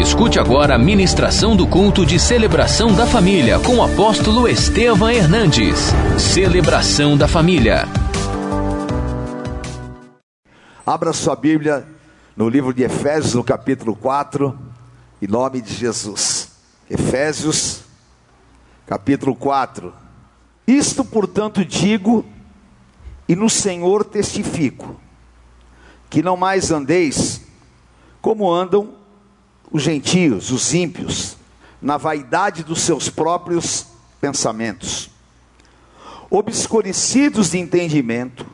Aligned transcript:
Escute 0.00 0.38
agora 0.38 0.76
a 0.76 0.78
ministração 0.78 1.54
do 1.54 1.66
culto 1.66 2.06
de 2.06 2.18
celebração 2.18 2.94
da 2.94 3.06
família 3.06 3.60
com 3.60 3.76
o 3.76 3.82
apóstolo 3.82 4.48
Estevam 4.48 5.10
Hernandes. 5.10 5.78
Celebração 6.18 7.18
da 7.18 7.28
família. 7.28 7.84
Abra 10.86 11.12
sua 11.12 11.36
Bíblia 11.36 11.86
no 12.34 12.48
livro 12.48 12.72
de 12.72 12.82
Efésios, 12.82 13.34
no 13.34 13.44
capítulo 13.44 13.94
4, 13.94 14.58
em 15.20 15.26
nome 15.26 15.60
de 15.60 15.74
Jesus. 15.74 16.48
Efésios, 16.88 17.82
capítulo 18.86 19.36
4. 19.36 19.92
Isto, 20.66 21.04
portanto, 21.04 21.62
digo 21.62 22.24
e 23.28 23.36
no 23.36 23.50
Senhor 23.50 24.02
testifico, 24.02 24.98
que 26.08 26.22
não 26.22 26.38
mais 26.38 26.70
andeis 26.70 27.42
como 28.22 28.50
andam 28.50 28.98
os 29.70 29.82
gentios, 29.82 30.50
os 30.50 30.74
ímpios, 30.74 31.36
na 31.80 31.96
vaidade 31.96 32.62
dos 32.62 32.82
seus 32.82 33.08
próprios 33.08 33.86
pensamentos, 34.20 35.10
obscurecidos 36.28 37.50
de 37.50 37.58
entendimento, 37.58 38.46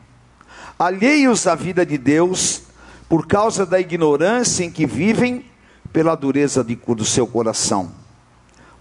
alheios 0.77 1.47
à 1.47 1.55
vida 1.55 1.85
de 1.85 1.97
Deus, 1.97 2.61
por 3.09 3.25
causa 3.25 3.65
da 3.65 3.79
ignorância 3.79 4.63
em 4.63 4.71
que 4.71 4.85
vivem, 4.85 5.45
pela 5.91 6.15
dureza 6.15 6.63
de, 6.63 6.75
do 6.75 7.05
seu 7.05 7.25
coração, 7.25 7.91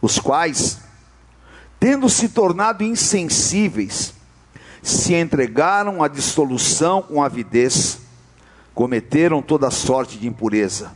os 0.02 0.18
quais, 0.18 0.78
tendo 1.80 2.09
se 2.09 2.28
tornado 2.28 2.84
insensíveis, 2.84 4.12
se 4.82 5.14
entregaram 5.14 6.02
à 6.02 6.09
dissolução 6.09 7.02
com 7.02 7.23
avidez, 7.23 8.00
cometeram 8.74 9.40
toda 9.40 9.70
sorte 9.70 10.18
de 10.18 10.28
impureza. 10.28 10.92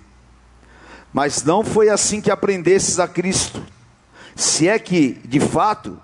Mas 1.13 1.43
não 1.43 1.65
foi 1.65 1.89
assim 1.89 2.21
que 2.21 2.31
aprendesses 2.31 3.01
a 3.01 3.09
Cristo. 3.09 3.63
Se 4.37 4.69
é 4.69 4.79
que, 4.79 5.21
de 5.25 5.41
fato, 5.41 6.01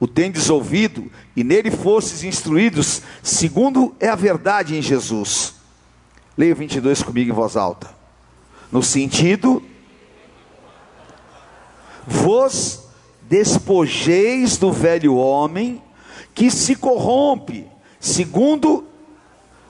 o 0.00 0.06
tendes 0.06 0.50
ouvido 0.50 1.10
e 1.36 1.44
nele 1.44 1.70
fostes 1.70 2.24
instruídos, 2.24 3.02
segundo 3.22 3.94
é 4.00 4.08
a 4.08 4.16
verdade 4.16 4.76
em 4.76 4.82
Jesus. 4.82 5.54
Leia 6.36 6.54
22 6.54 7.02
comigo 7.02 7.30
em 7.30 7.34
voz 7.34 7.56
alta. 7.56 7.88
No 8.70 8.82
sentido, 8.82 9.62
vos 12.06 12.84
despojeis 13.22 14.56
do 14.56 14.72
velho 14.72 15.16
homem 15.16 15.82
que 16.34 16.50
se 16.50 16.74
corrompe, 16.74 17.66
segundo 18.00 18.86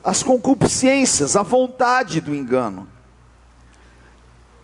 as 0.02 0.22
concupiscências, 0.22 1.36
a 1.36 1.42
vontade 1.42 2.20
do 2.20 2.34
engano 2.34 2.88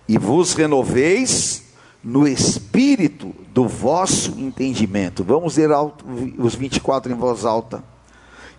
e 0.08 0.18
vos 0.18 0.54
renoveis 0.54 1.64
no 2.02 2.28
espírito 2.28 3.34
do 3.52 3.66
vosso 3.66 4.38
entendimento. 4.38 5.24
Vamos 5.24 5.56
ler 5.56 5.72
alto, 5.72 6.04
os 6.38 6.54
24 6.54 7.12
em 7.12 7.14
voz 7.14 7.44
alta. 7.44 7.82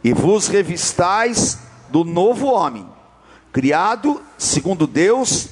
E 0.03 0.13
vos 0.13 0.47
revistais 0.47 1.59
do 1.89 2.03
novo 2.03 2.47
homem, 2.47 2.85
criado 3.51 4.21
segundo 4.37 4.87
Deus, 4.87 5.49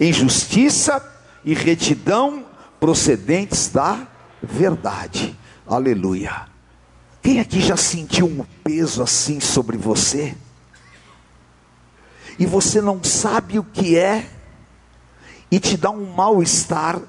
em 0.00 0.12
justiça 0.12 1.02
e 1.44 1.54
retidão 1.54 2.44
procedentes 2.80 3.68
da 3.68 4.06
verdade. 4.42 5.38
Aleluia. 5.66 6.46
Quem 7.22 7.40
aqui 7.40 7.60
já 7.60 7.76
sentiu 7.76 8.26
um 8.26 8.44
peso 8.62 9.02
assim 9.02 9.40
sobre 9.40 9.76
você? 9.76 10.34
E 12.38 12.44
você 12.44 12.80
não 12.80 13.02
sabe 13.02 13.58
o 13.58 13.64
que 13.64 13.96
é? 13.96 14.26
E 15.54 15.60
te 15.60 15.76
dá 15.76 15.88
um 15.88 16.12
mal-estar, 16.12 17.00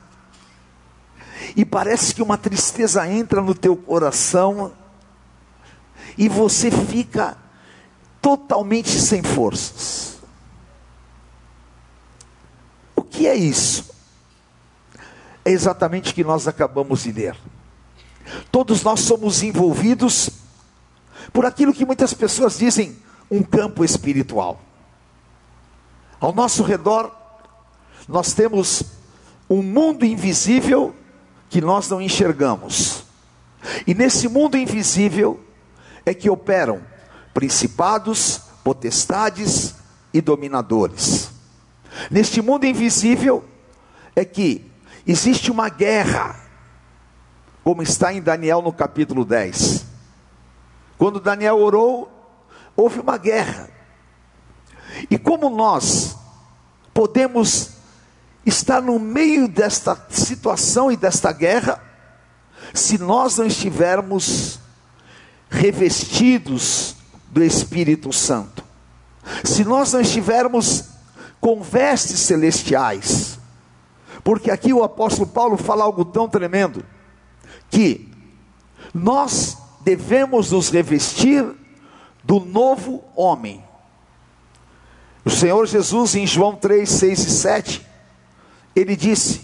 e 1.56 1.66
parece 1.66 2.14
que 2.14 2.22
uma 2.22 2.38
tristeza 2.38 3.10
entra 3.10 3.42
no 3.42 3.56
teu 3.56 3.76
coração, 3.76 4.72
e 6.16 6.30
você 6.30 6.70
fica 6.70 7.36
totalmente 8.22 9.02
sem 9.02 9.24
forças. 9.24 10.20
O 12.96 13.02
que 13.02 13.26
é 13.26 13.34
isso? 13.34 13.90
É 15.44 15.50
exatamente 15.50 16.12
o 16.12 16.14
que 16.14 16.24
nós 16.24 16.48
acabamos 16.48 17.02
de 17.02 17.12
ler. 17.12 17.36
Todos 18.52 18.84
nós 18.84 19.00
somos 19.00 19.42
envolvidos 19.42 20.30
por 21.34 21.48
aquilo 21.48 21.74
que 21.74 21.84
muitas 21.84 22.14
pessoas 22.14 22.60
dizem 22.60 22.96
um 23.30 23.42
campo 23.42 23.84
espiritual. 23.84 24.62
Ao 26.20 26.32
nosso 26.32 26.62
redor 26.62 27.25
nós 28.08 28.34
temos 28.34 28.84
um 29.50 29.62
mundo 29.62 30.06
invisível 30.06 30.96
que 31.50 31.62
nós 31.62 31.90
não 31.90 32.02
enxergamos. 32.02 33.04
E 33.86 33.94
nesse 33.94 34.28
mundo 34.28 34.58
invisível 34.58 35.40
é 36.06 36.14
que 36.14 36.30
operam 36.30 36.82
principados, 37.34 38.42
potestades 38.64 39.76
e 40.14 40.22
dominadores. 40.22 41.32
Neste 42.12 42.42
mundo 42.42 42.66
invisível 42.66 43.44
é 44.16 44.24
que 44.24 44.70
existe 45.06 45.52
uma 45.52 45.70
guerra, 45.70 46.40
como 47.64 47.82
está 47.82 48.14
em 48.14 48.22
Daniel 48.22 48.62
no 48.62 48.72
capítulo 48.72 49.26
10. 49.26 49.86
Quando 50.98 51.20
Daniel 51.20 51.58
orou, 51.58 52.12
houve 52.76 53.00
uma 53.00 53.18
guerra. 53.18 53.70
E 55.10 55.18
como 55.18 55.50
nós 55.50 56.16
podemos 56.94 57.75
está 58.46 58.80
no 58.80 59.00
meio 59.00 59.48
desta 59.48 59.98
situação 60.10 60.92
e 60.92 60.98
desta 60.98 61.32
guerra, 61.32 61.82
se 62.74 62.98
nós 62.98 63.38
não 63.38 63.46
estivermos 63.46 64.60
revestidos 65.50 66.96
do 67.28 67.44
Espírito 67.44 68.14
Santo, 68.14 68.64
se 69.44 69.64
nós 69.64 69.94
não 69.94 70.02
estivermos 70.02 70.86
com 71.40 71.62
vestes 71.62 72.20
celestiais, 72.20 73.40
porque 74.24 74.50
aqui 74.52 74.74
o 74.74 74.84
apóstolo 74.84 75.28
Paulo 75.28 75.58
fala 75.58 75.84
algo 75.84 76.06
tão 76.06 76.28
tremendo, 76.28 76.86
que 77.70 78.12
nós 78.94 79.58
devemos 79.82 80.52
nos 80.52 80.70
revestir 80.70 81.46
do 82.24 82.40
novo 82.40 83.04
homem. 83.16 83.64
O 85.24 85.30
Senhor 85.30 85.66
Jesus, 85.66 86.16
em 86.16 86.26
João 86.26 86.56
3, 86.56 86.88
6 86.88 87.20
e 87.20 87.30
7, 87.30 87.88
ele 88.76 88.96
disse 88.96 89.42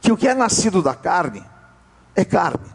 que 0.00 0.10
o 0.10 0.16
que 0.16 0.28
é 0.28 0.34
nascido 0.34 0.82
da 0.82 0.94
carne 0.94 1.42
é 2.14 2.24
carne. 2.24 2.66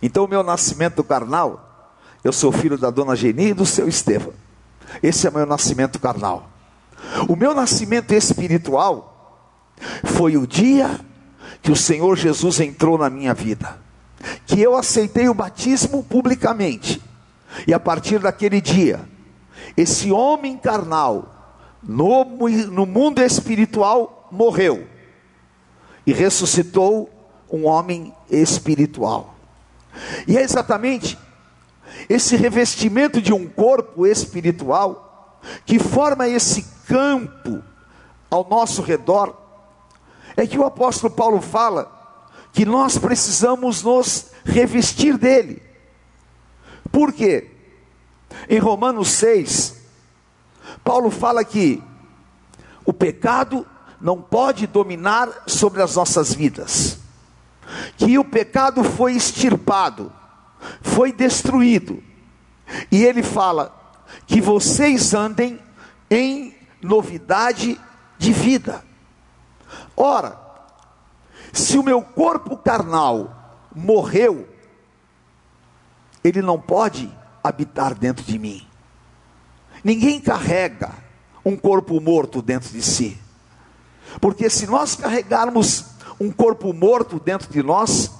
Então, 0.00 0.24
o 0.24 0.28
meu 0.28 0.42
nascimento 0.42 1.02
carnal, 1.02 1.92
eu 2.22 2.32
sou 2.32 2.52
filho 2.52 2.78
da 2.78 2.90
dona 2.90 3.16
Geni 3.16 3.48
e 3.48 3.54
do 3.54 3.66
seu 3.66 3.88
Estevão. 3.88 4.32
Esse 5.02 5.26
é 5.26 5.30
o 5.30 5.34
meu 5.34 5.46
nascimento 5.46 5.98
carnal. 5.98 6.48
O 7.28 7.36
meu 7.36 7.54
nascimento 7.54 8.12
espiritual 8.12 9.16
foi 10.04 10.36
o 10.36 10.46
dia 10.46 11.00
que 11.62 11.72
o 11.72 11.76
Senhor 11.76 12.16
Jesus 12.16 12.60
entrou 12.60 12.96
na 12.96 13.10
minha 13.10 13.34
vida, 13.34 13.78
que 14.46 14.60
eu 14.60 14.76
aceitei 14.76 15.28
o 15.28 15.34
batismo 15.34 16.02
publicamente, 16.04 17.02
e 17.66 17.74
a 17.74 17.80
partir 17.80 18.18
daquele 18.18 18.60
dia, 18.60 19.00
esse 19.76 20.12
homem 20.12 20.56
carnal, 20.56 21.32
no, 21.82 22.24
no 22.24 22.86
mundo 22.86 23.20
espiritual, 23.20 24.15
morreu 24.30 24.86
e 26.06 26.12
ressuscitou 26.12 27.10
um 27.50 27.66
homem 27.66 28.14
espiritual. 28.30 29.34
E 30.26 30.36
é 30.36 30.42
exatamente 30.42 31.18
esse 32.08 32.36
revestimento 32.36 33.20
de 33.20 33.32
um 33.32 33.48
corpo 33.48 34.06
espiritual 34.06 35.40
que 35.64 35.78
forma 35.78 36.28
esse 36.28 36.62
campo 36.86 37.62
ao 38.30 38.46
nosso 38.48 38.82
redor, 38.82 39.34
é 40.36 40.46
que 40.46 40.58
o 40.58 40.64
apóstolo 40.64 41.12
Paulo 41.12 41.40
fala 41.40 41.92
que 42.52 42.64
nós 42.64 42.98
precisamos 42.98 43.82
nos 43.82 44.30
revestir 44.44 45.16
dele. 45.16 45.62
Por 46.90 47.12
quê? 47.12 47.50
Em 48.48 48.58
Romanos 48.58 49.08
6, 49.08 49.76
Paulo 50.84 51.10
fala 51.10 51.44
que 51.44 51.82
o 52.84 52.92
pecado 52.92 53.66
não 54.00 54.20
pode 54.20 54.66
dominar 54.66 55.28
sobre 55.46 55.82
as 55.82 55.96
nossas 55.96 56.32
vidas. 56.32 56.98
Que 57.96 58.18
o 58.18 58.24
pecado 58.24 58.84
foi 58.84 59.14
extirpado, 59.14 60.12
foi 60.80 61.12
destruído. 61.12 62.02
E 62.90 63.04
ele 63.04 63.22
fala 63.22 63.74
que 64.26 64.40
vocês 64.40 65.14
andem 65.14 65.60
em 66.10 66.54
novidade 66.80 67.80
de 68.18 68.32
vida. 68.32 68.84
Ora, 69.96 70.38
se 71.52 71.78
o 71.78 71.82
meu 71.82 72.02
corpo 72.02 72.56
carnal 72.56 73.64
morreu, 73.74 74.48
ele 76.22 76.42
não 76.42 76.60
pode 76.60 77.10
habitar 77.42 77.94
dentro 77.94 78.24
de 78.24 78.38
mim. 78.38 78.66
Ninguém 79.82 80.20
carrega 80.20 80.92
um 81.44 81.56
corpo 81.56 82.00
morto 82.00 82.42
dentro 82.42 82.70
de 82.70 82.82
si. 82.82 83.18
Porque 84.20 84.48
se 84.50 84.66
nós 84.66 84.94
carregarmos 84.94 85.84
um 86.20 86.30
corpo 86.30 86.72
morto 86.72 87.20
dentro 87.20 87.50
de 87.50 87.62
nós, 87.62 88.10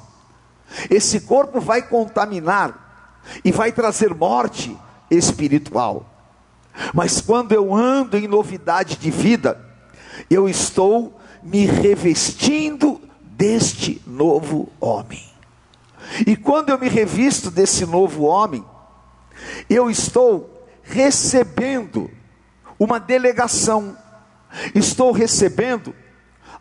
esse 0.90 1.20
corpo 1.20 1.60
vai 1.60 1.82
contaminar 1.82 3.22
e 3.44 3.50
vai 3.50 3.72
trazer 3.72 4.14
morte 4.14 4.76
espiritual. 5.10 6.04
Mas 6.92 7.20
quando 7.20 7.52
eu 7.52 7.74
ando 7.74 8.16
em 8.16 8.28
novidade 8.28 8.96
de 8.96 9.10
vida, 9.10 9.60
eu 10.28 10.48
estou 10.48 11.18
me 11.42 11.64
revestindo 11.64 13.00
deste 13.22 14.02
novo 14.06 14.68
homem. 14.80 15.24
E 16.26 16.36
quando 16.36 16.70
eu 16.70 16.78
me 16.78 16.88
revisto 16.88 17.50
desse 17.50 17.84
novo 17.86 18.24
homem, 18.24 18.64
eu 19.68 19.90
estou 19.90 20.64
recebendo 20.82 22.10
uma 22.78 23.00
delegação, 23.00 23.96
estou 24.74 25.12
recebendo 25.12 25.94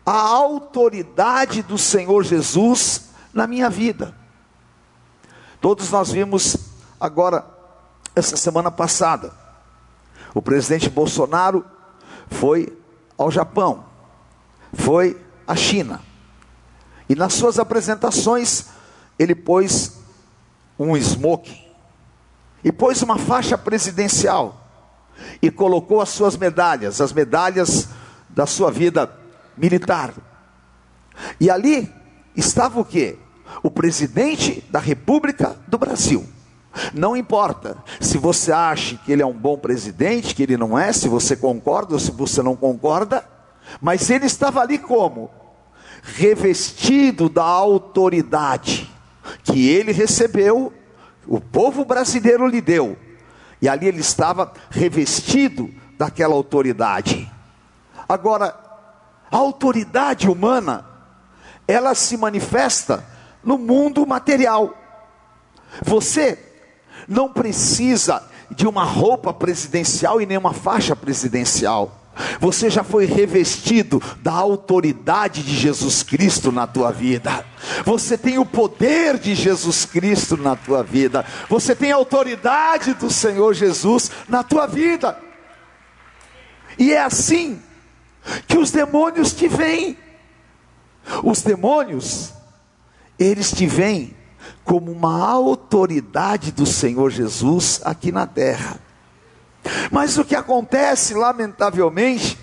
a 0.04 0.12
autoridade 0.12 1.62
do 1.62 1.76
Senhor 1.76 2.22
Jesus 2.22 3.10
na 3.32 3.46
minha 3.46 3.68
vida. 3.68 4.14
Todos 5.60 5.90
nós 5.90 6.12
vimos 6.12 6.56
agora, 7.00 7.44
essa 8.14 8.36
semana 8.36 8.70
passada, 8.70 9.32
o 10.34 10.40
presidente 10.40 10.88
Bolsonaro 10.88 11.64
foi 12.30 12.76
ao 13.18 13.30
Japão, 13.30 13.84
foi 14.72 15.20
à 15.46 15.56
China, 15.56 16.00
e 17.08 17.14
nas 17.14 17.34
suas 17.34 17.58
apresentações, 17.58 18.66
ele 19.18 19.34
pôs 19.34 19.98
um 20.78 20.96
smoking, 20.96 21.64
e 22.62 22.70
pôs 22.70 23.02
uma 23.02 23.18
faixa 23.18 23.56
presidencial, 23.56 24.65
e 25.40 25.50
colocou 25.50 26.00
as 26.00 26.10
suas 26.10 26.36
medalhas, 26.36 27.00
as 27.00 27.12
medalhas 27.12 27.88
da 28.28 28.46
sua 28.46 28.70
vida 28.70 29.10
militar. 29.56 30.12
E 31.40 31.50
ali 31.50 31.92
estava 32.36 32.80
o 32.80 32.84
que? 32.84 33.18
O 33.62 33.70
presidente 33.70 34.62
da 34.70 34.78
República 34.78 35.56
do 35.66 35.78
Brasil. 35.78 36.26
Não 36.92 37.16
importa 37.16 37.78
se 38.00 38.18
você 38.18 38.52
acha 38.52 38.96
que 38.96 39.10
ele 39.10 39.22
é 39.22 39.26
um 39.26 39.32
bom 39.32 39.56
presidente, 39.56 40.34
que 40.34 40.42
ele 40.42 40.56
não 40.56 40.78
é, 40.78 40.92
se 40.92 41.08
você 41.08 41.34
concorda 41.34 41.94
ou 41.94 42.00
se 42.00 42.10
você 42.10 42.42
não 42.42 42.54
concorda, 42.54 43.24
mas 43.80 44.10
ele 44.10 44.26
estava 44.26 44.60
ali 44.60 44.78
como? 44.78 45.30
Revestido 46.02 47.28
da 47.28 47.42
autoridade 47.42 48.90
que 49.42 49.68
ele 49.68 49.92
recebeu, 49.92 50.72
o 51.26 51.40
povo 51.40 51.84
brasileiro 51.84 52.46
lhe 52.46 52.60
deu, 52.60 52.96
e 53.60 53.68
ali 53.68 53.86
ele 53.86 54.00
estava 54.00 54.52
revestido 54.70 55.72
daquela 55.98 56.34
autoridade. 56.34 57.30
Agora, 58.08 58.54
a 59.30 59.36
autoridade 59.36 60.28
humana, 60.28 60.84
ela 61.66 61.94
se 61.94 62.16
manifesta 62.16 63.04
no 63.42 63.58
mundo 63.58 64.06
material. 64.06 64.74
Você 65.82 66.38
não 67.08 67.32
precisa 67.32 68.22
de 68.50 68.66
uma 68.66 68.84
roupa 68.84 69.32
presidencial 69.32 70.20
e 70.20 70.26
nem 70.26 70.38
uma 70.38 70.52
faixa 70.52 70.94
presidencial. 70.94 72.05
Você 72.40 72.70
já 72.70 72.82
foi 72.82 73.04
revestido 73.04 74.02
da 74.22 74.32
autoridade 74.32 75.42
de 75.42 75.54
Jesus 75.54 76.02
Cristo 76.02 76.50
na 76.50 76.66
tua 76.66 76.90
vida. 76.90 77.44
Você 77.84 78.16
tem 78.16 78.38
o 78.38 78.46
poder 78.46 79.18
de 79.18 79.34
Jesus 79.34 79.84
Cristo 79.84 80.36
na 80.36 80.56
tua 80.56 80.82
vida. 80.82 81.24
Você 81.48 81.74
tem 81.74 81.92
a 81.92 81.96
autoridade 81.96 82.94
do 82.94 83.10
Senhor 83.10 83.52
Jesus 83.54 84.10
na 84.28 84.42
tua 84.42 84.66
vida. 84.66 85.18
E 86.78 86.92
é 86.92 87.02
assim 87.02 87.60
que 88.46 88.58
os 88.58 88.70
demônios 88.70 89.32
te 89.32 89.48
veem. 89.48 89.96
Os 91.22 91.42
demônios, 91.42 92.32
eles 93.18 93.52
te 93.52 93.66
veem 93.66 94.14
como 94.64 94.90
uma 94.90 95.24
autoridade 95.28 96.50
do 96.50 96.66
Senhor 96.66 97.10
Jesus 97.10 97.80
aqui 97.84 98.10
na 98.10 98.26
terra. 98.26 98.85
Mas 99.90 100.16
o 100.18 100.24
que 100.24 100.34
acontece, 100.34 101.14
lamentavelmente, 101.14 102.38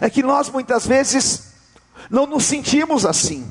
é 0.00 0.08
que 0.08 0.22
nós 0.22 0.48
muitas 0.48 0.86
vezes 0.86 1.52
não 2.10 2.26
nos 2.26 2.44
sentimos 2.44 3.04
assim. 3.04 3.50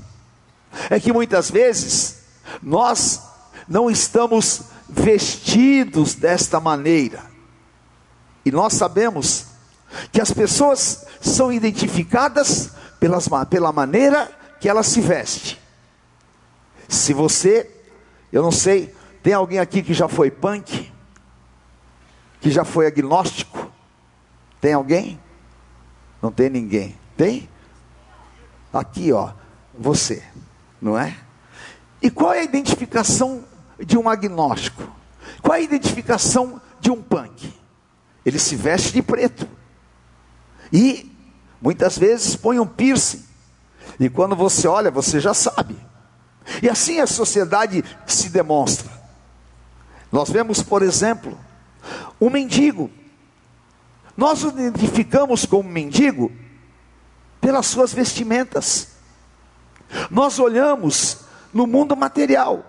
É 0.89 0.99
que 0.99 1.11
muitas 1.11 1.49
vezes 1.51 2.17
nós 2.61 3.21
não 3.67 3.89
estamos 3.89 4.61
vestidos 4.89 6.15
desta 6.15 6.59
maneira. 6.59 7.23
E 8.45 8.51
nós 8.51 8.73
sabemos 8.73 9.45
que 10.11 10.21
as 10.21 10.31
pessoas 10.31 11.05
são 11.19 11.51
identificadas 11.51 12.71
pelas, 12.99 13.27
pela 13.49 13.71
maneira 13.71 14.31
que 14.59 14.69
ela 14.69 14.83
se 14.83 15.01
veste. 15.01 15.59
Se 16.88 17.13
você, 17.13 17.69
eu 18.31 18.41
não 18.41 18.51
sei, 18.51 18.93
tem 19.23 19.33
alguém 19.33 19.59
aqui 19.59 19.81
que 19.81 19.93
já 19.93 20.07
foi 20.07 20.31
punk? 20.31 20.81
Que 22.41 22.51
já 22.51 22.65
foi 22.65 22.88
agnóstico? 22.88 23.71
Tem 24.59 24.73
alguém? 24.73 25.19
Não 26.21 26.31
tem 26.31 26.49
ninguém. 26.49 26.97
Tem? 27.15 27.49
Aqui, 28.73 29.13
ó, 29.13 29.31
você, 29.77 30.23
não 30.81 30.97
é? 30.97 31.15
E 32.01 32.09
qual 32.09 32.33
é 32.33 32.39
a 32.39 32.43
identificação 32.43 33.43
de 33.79 33.97
um 33.97 34.09
agnóstico? 34.09 34.83
Qual 35.41 35.55
é 35.55 35.59
a 35.59 35.63
identificação 35.63 36.61
de 36.79 36.91
um 36.91 37.01
punk? 37.01 37.53
Ele 38.25 38.39
se 38.39 38.55
veste 38.55 38.91
de 38.91 39.01
preto. 39.01 39.47
E 40.71 41.11
muitas 41.61 41.97
vezes 41.97 42.35
põe 42.35 42.59
um 42.59 42.67
piercing. 42.67 43.23
E 43.99 44.09
quando 44.09 44.35
você 44.35 44.67
olha, 44.67 44.89
você 44.89 45.19
já 45.19 45.33
sabe. 45.33 45.77
E 46.61 46.69
assim 46.69 46.99
a 46.99 47.07
sociedade 47.07 47.83
se 48.07 48.29
demonstra. 48.29 48.89
Nós 50.11 50.29
vemos, 50.29 50.61
por 50.61 50.81
exemplo, 50.81 51.38
um 52.21 52.29
mendigo. 52.29 52.89
Nós 54.15 54.44
o 54.44 54.50
identificamos 54.50 55.45
como 55.45 55.68
mendigo 55.68 56.31
pelas 57.41 57.65
suas 57.65 57.91
vestimentas. 57.91 58.89
Nós 60.09 60.39
olhamos 60.39 61.25
no 61.51 61.65
mundo 61.65 61.97
material. 61.97 62.63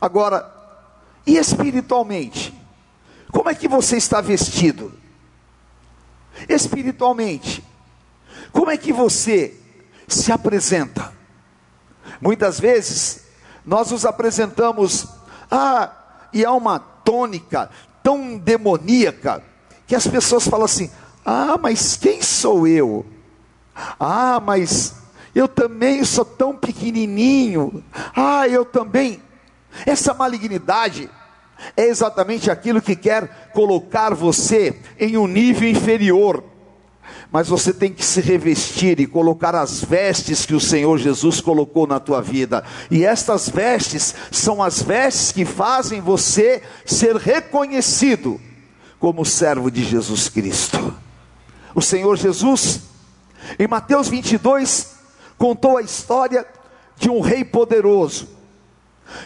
Agora, 0.00 0.50
e 1.26 1.36
espiritualmente? 1.36 2.52
Como 3.30 3.48
é 3.48 3.54
que 3.54 3.68
você 3.68 3.98
está 3.98 4.20
vestido? 4.20 5.04
espiritualmente. 6.48 7.64
Como 8.52 8.70
é 8.70 8.76
que 8.76 8.92
você 8.92 9.58
se 10.06 10.32
apresenta? 10.32 11.12
Muitas 12.20 12.60
vezes 12.60 13.24
nós 13.64 13.90
nos 13.90 14.04
apresentamos, 14.04 15.06
ah, 15.50 15.90
e 16.32 16.44
há 16.44 16.52
uma 16.52 16.78
tônica 16.78 17.70
tão 18.04 18.36
demoníaca 18.36 19.42
que 19.86 19.96
as 19.96 20.06
pessoas 20.06 20.46
falam 20.46 20.66
assim: 20.66 20.90
ah, 21.24 21.58
mas 21.60 21.96
quem 21.96 22.20
sou 22.20 22.68
eu? 22.68 23.06
Ah, 23.98 24.40
mas 24.44 24.94
eu 25.34 25.48
também 25.48 26.04
sou 26.04 26.24
tão 26.24 26.54
pequenininho. 26.54 27.82
Ah, 28.14 28.46
eu 28.46 28.64
também. 28.64 29.20
Essa 29.86 30.14
malignidade 30.14 31.10
é 31.76 31.86
exatamente 31.86 32.50
aquilo 32.50 32.82
que 32.82 32.94
quer 32.94 33.50
colocar 33.52 34.14
você 34.14 34.78
em 35.00 35.16
um 35.16 35.26
nível 35.26 35.68
inferior. 35.68 36.44
Mas 37.34 37.48
você 37.48 37.72
tem 37.72 37.92
que 37.92 38.04
se 38.04 38.20
revestir 38.20 39.00
e 39.00 39.08
colocar 39.08 39.56
as 39.56 39.82
vestes 39.82 40.46
que 40.46 40.54
o 40.54 40.60
Senhor 40.60 40.96
Jesus 40.98 41.40
colocou 41.40 41.84
na 41.84 41.98
tua 41.98 42.22
vida. 42.22 42.62
E 42.88 43.04
estas 43.04 43.48
vestes 43.48 44.14
são 44.30 44.62
as 44.62 44.80
vestes 44.80 45.32
que 45.32 45.44
fazem 45.44 46.00
você 46.00 46.62
ser 46.86 47.16
reconhecido 47.16 48.40
como 49.00 49.24
servo 49.24 49.68
de 49.68 49.82
Jesus 49.82 50.28
Cristo. 50.28 50.94
O 51.74 51.82
Senhor 51.82 52.16
Jesus, 52.16 52.82
em 53.58 53.66
Mateus 53.66 54.06
22, 54.06 54.94
contou 55.36 55.78
a 55.78 55.82
história 55.82 56.46
de 56.96 57.10
um 57.10 57.20
rei 57.20 57.44
poderoso, 57.44 58.28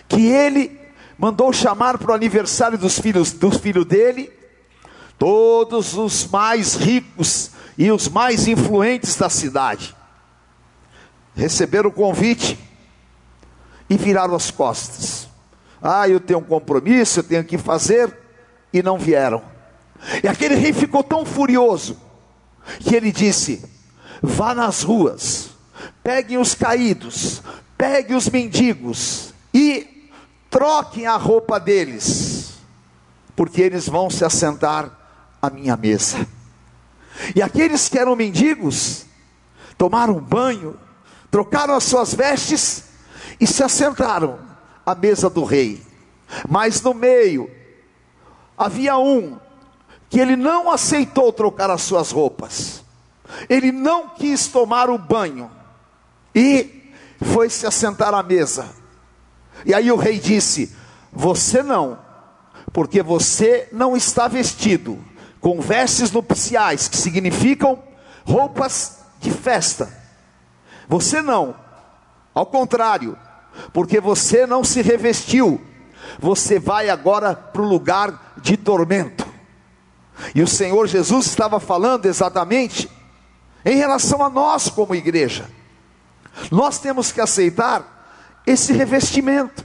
que 0.08 0.28
ele 0.28 0.80
mandou 1.18 1.52
chamar 1.52 1.98
para 1.98 2.12
o 2.12 2.14
aniversário 2.14 2.78
dos 2.78 2.98
filhos 2.98 3.32
do 3.32 3.50
filho 3.50 3.84
dele 3.84 4.32
todos 5.18 5.94
os 5.94 6.26
mais 6.26 6.74
ricos 6.74 7.57
e 7.78 7.92
os 7.92 8.08
mais 8.08 8.49
influentes 8.49 9.14
da 9.14 9.30
cidade. 9.30 9.94
Receberam 11.37 11.90
o 11.90 11.92
convite 11.92 12.58
e 13.88 13.97
viraram 13.97 14.35
as 14.35 14.50
costas. 14.50 15.28
Ah, 15.80 16.08
eu 16.08 16.18
tenho 16.18 16.40
um 16.40 16.44
compromisso, 16.44 17.20
eu 17.20 17.23
tenho 17.23 17.44
que 17.44 17.56
fazer, 17.56 18.12
e 18.73 18.82
não 18.82 18.99
vieram. 18.99 19.40
E 20.25 20.26
aquele 20.26 20.56
rei 20.56 20.73
ficou 20.73 21.04
tão 21.04 21.25
furioso 21.25 21.97
que 22.80 22.97
ele 22.97 23.12
disse: 23.12 23.64
Vá 24.20 24.52
nas 24.56 24.82
ruas, 24.82 25.50
peguem 26.02 26.37
os 26.37 26.56
caídos, 26.56 27.42
pegue 27.76 28.12
os 28.12 28.28
mendigos 28.28 29.32
e 29.54 30.11
troquem 30.50 31.06
a 31.06 31.16
roupa 31.16 31.61
deles, 31.61 32.54
porque 33.37 33.62
eles 33.62 33.88
vão 33.88 34.11
se 34.11 34.25
assentar 34.25 34.90
à 35.40 35.49
minha 35.49 35.76
mesa. 35.76 36.26
E 37.34 37.42
aqueles 37.42 37.88
que 37.88 37.98
eram 37.98 38.16
mendigos 38.16 39.06
tomaram 39.76 40.20
banho, 40.20 40.78
trocaram 41.30 41.75
as 41.75 41.84
suas 41.84 42.14
vestes 42.14 42.84
e 43.40 43.46
se 43.46 43.62
assentaram 43.62 44.38
à 44.84 44.94
mesa 44.94 45.28
do 45.28 45.44
rei. 45.44 45.82
Mas 46.48 46.82
no 46.82 46.94
meio 46.94 47.50
havia 48.56 48.96
um 48.98 49.38
que 50.10 50.18
ele 50.18 50.37
não 50.37 50.70
aceitou 50.70 51.32
trocar 51.32 51.70
as 51.70 51.82
suas 51.82 52.10
roupas. 52.10 52.82
Ele 53.48 53.70
não 53.70 54.08
quis 54.08 54.48
tomar 54.48 54.88
o 54.88 54.98
banho 54.98 55.50
e 56.34 56.92
foi 57.20 57.50
se 57.50 57.66
assentar 57.66 58.14
à 58.14 58.22
mesa. 58.22 58.68
E 59.64 59.75
aí 59.75 59.90
o 59.92 59.96
rei 59.96 60.18
disse: 60.18 60.75
Você 61.12 61.62
não, 61.62 61.98
porque 62.72 63.02
você 63.02 63.68
não 63.72 63.96
está 63.96 64.28
vestido 64.28 64.98
com 65.40 65.61
vestes 65.61 66.11
nupciais, 66.11 66.88
que 66.88 66.97
significam 66.97 67.83
roupas 68.25 68.99
de 69.21 69.30
festa. 69.30 69.88
Você 70.88 71.21
não, 71.23 71.54
ao 72.35 72.47
contrário, 72.47 73.16
porque 73.73 74.00
você 74.00 74.47
não 74.47 74.64
se 74.64 74.83
revestiu, 74.83 75.61
você 76.18 76.59
vai 76.59 76.88
agora 76.88 77.35
para 77.35 77.62
o 77.62 77.68
lugar 77.68 78.35
de 78.38 78.57
tormento. 78.57 79.26
E 80.35 80.42
o 80.42 80.49
Senhor 80.49 80.87
Jesus 80.87 81.26
estava 81.26 81.61
falando 81.61 82.07
exatamente 82.07 82.90
em 83.64 83.76
relação 83.76 84.23
a 84.23 84.30
nós 84.30 84.68
como 84.68 84.95
igreja. 84.95 85.49
Nós 86.50 86.78
temos 86.78 87.12
que 87.12 87.21
aceitar 87.21 88.42
esse 88.47 88.73
revestimento. 88.73 89.64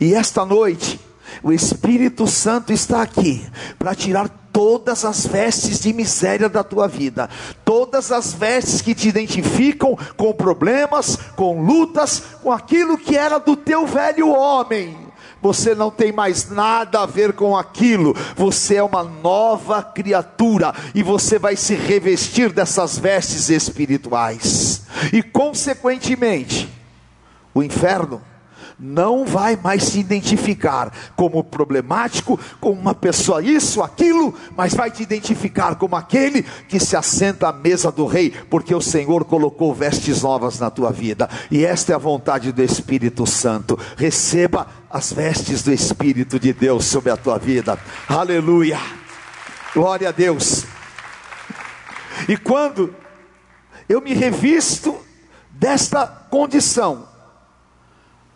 E 0.00 0.14
esta 0.14 0.44
noite, 0.44 1.00
o 1.42 1.52
Espírito 1.52 2.26
Santo 2.26 2.72
está 2.72 3.02
aqui 3.02 3.46
para 3.78 3.94
tirar 3.94 4.28
todas 4.56 5.04
as 5.04 5.26
vestes 5.26 5.80
de 5.80 5.92
miséria 5.92 6.48
da 6.48 6.64
tua 6.64 6.88
vida, 6.88 7.28
todas 7.62 8.10
as 8.10 8.32
vestes 8.32 8.80
que 8.80 8.94
te 8.94 9.06
identificam 9.06 9.98
com 10.16 10.32
problemas, 10.32 11.18
com 11.36 11.60
lutas, 11.60 12.22
com 12.42 12.50
aquilo 12.50 12.96
que 12.96 13.18
era 13.18 13.36
do 13.36 13.54
teu 13.54 13.86
velho 13.86 14.30
homem. 14.30 14.96
Você 15.42 15.74
não 15.74 15.90
tem 15.90 16.10
mais 16.10 16.48
nada 16.48 17.02
a 17.02 17.06
ver 17.06 17.34
com 17.34 17.54
aquilo, 17.54 18.16
você 18.34 18.76
é 18.76 18.82
uma 18.82 19.04
nova 19.04 19.82
criatura 19.82 20.72
e 20.94 21.02
você 21.02 21.38
vai 21.38 21.54
se 21.54 21.74
revestir 21.74 22.50
dessas 22.50 22.98
vestes 22.98 23.50
espirituais, 23.50 24.84
e 25.12 25.22
consequentemente, 25.22 26.66
o 27.52 27.62
inferno 27.62 28.22
não 28.78 29.24
vai 29.24 29.56
mais 29.56 29.84
se 29.84 29.98
identificar 29.98 30.92
como 31.16 31.42
problemático, 31.42 32.38
como 32.60 32.80
uma 32.80 32.94
pessoa 32.94 33.42
isso, 33.42 33.82
aquilo, 33.82 34.34
mas 34.56 34.74
vai 34.74 34.90
te 34.90 35.02
identificar 35.02 35.76
como 35.76 35.96
aquele 35.96 36.42
que 36.42 36.78
se 36.78 36.96
assenta 36.96 37.48
à 37.48 37.52
mesa 37.52 37.90
do 37.90 38.06
rei, 38.06 38.30
porque 38.50 38.74
o 38.74 38.80
Senhor 38.80 39.24
colocou 39.24 39.74
vestes 39.74 40.22
novas 40.22 40.58
na 40.58 40.70
tua 40.70 40.92
vida, 40.92 41.28
e 41.50 41.64
esta 41.64 41.92
é 41.92 41.94
a 41.94 41.98
vontade 41.98 42.52
do 42.52 42.62
Espírito 42.62 43.26
Santo. 43.26 43.78
Receba 43.96 44.66
as 44.90 45.12
vestes 45.12 45.62
do 45.62 45.72
Espírito 45.72 46.38
de 46.38 46.52
Deus 46.52 46.84
sobre 46.84 47.10
a 47.10 47.16
tua 47.16 47.38
vida. 47.38 47.78
Aleluia. 48.08 48.78
Glória 49.74 50.08
a 50.08 50.12
Deus. 50.12 50.64
E 52.28 52.36
quando 52.36 52.94
eu 53.88 54.00
me 54.00 54.14
revisto 54.14 54.96
desta 55.50 56.06
condição, 56.06 57.06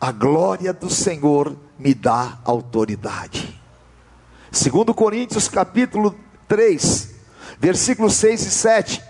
a 0.00 0.10
glória 0.12 0.72
do 0.72 0.88
Senhor 0.88 1.56
me 1.78 1.92
dá 1.92 2.38
autoridade. 2.44 3.60
Segundo 4.50 4.94
Coríntios 4.94 5.48
capítulo 5.48 6.14
3, 6.48 7.14
versículos 7.58 8.14
6 8.14 8.46
e 8.46 8.50
7, 8.50 9.02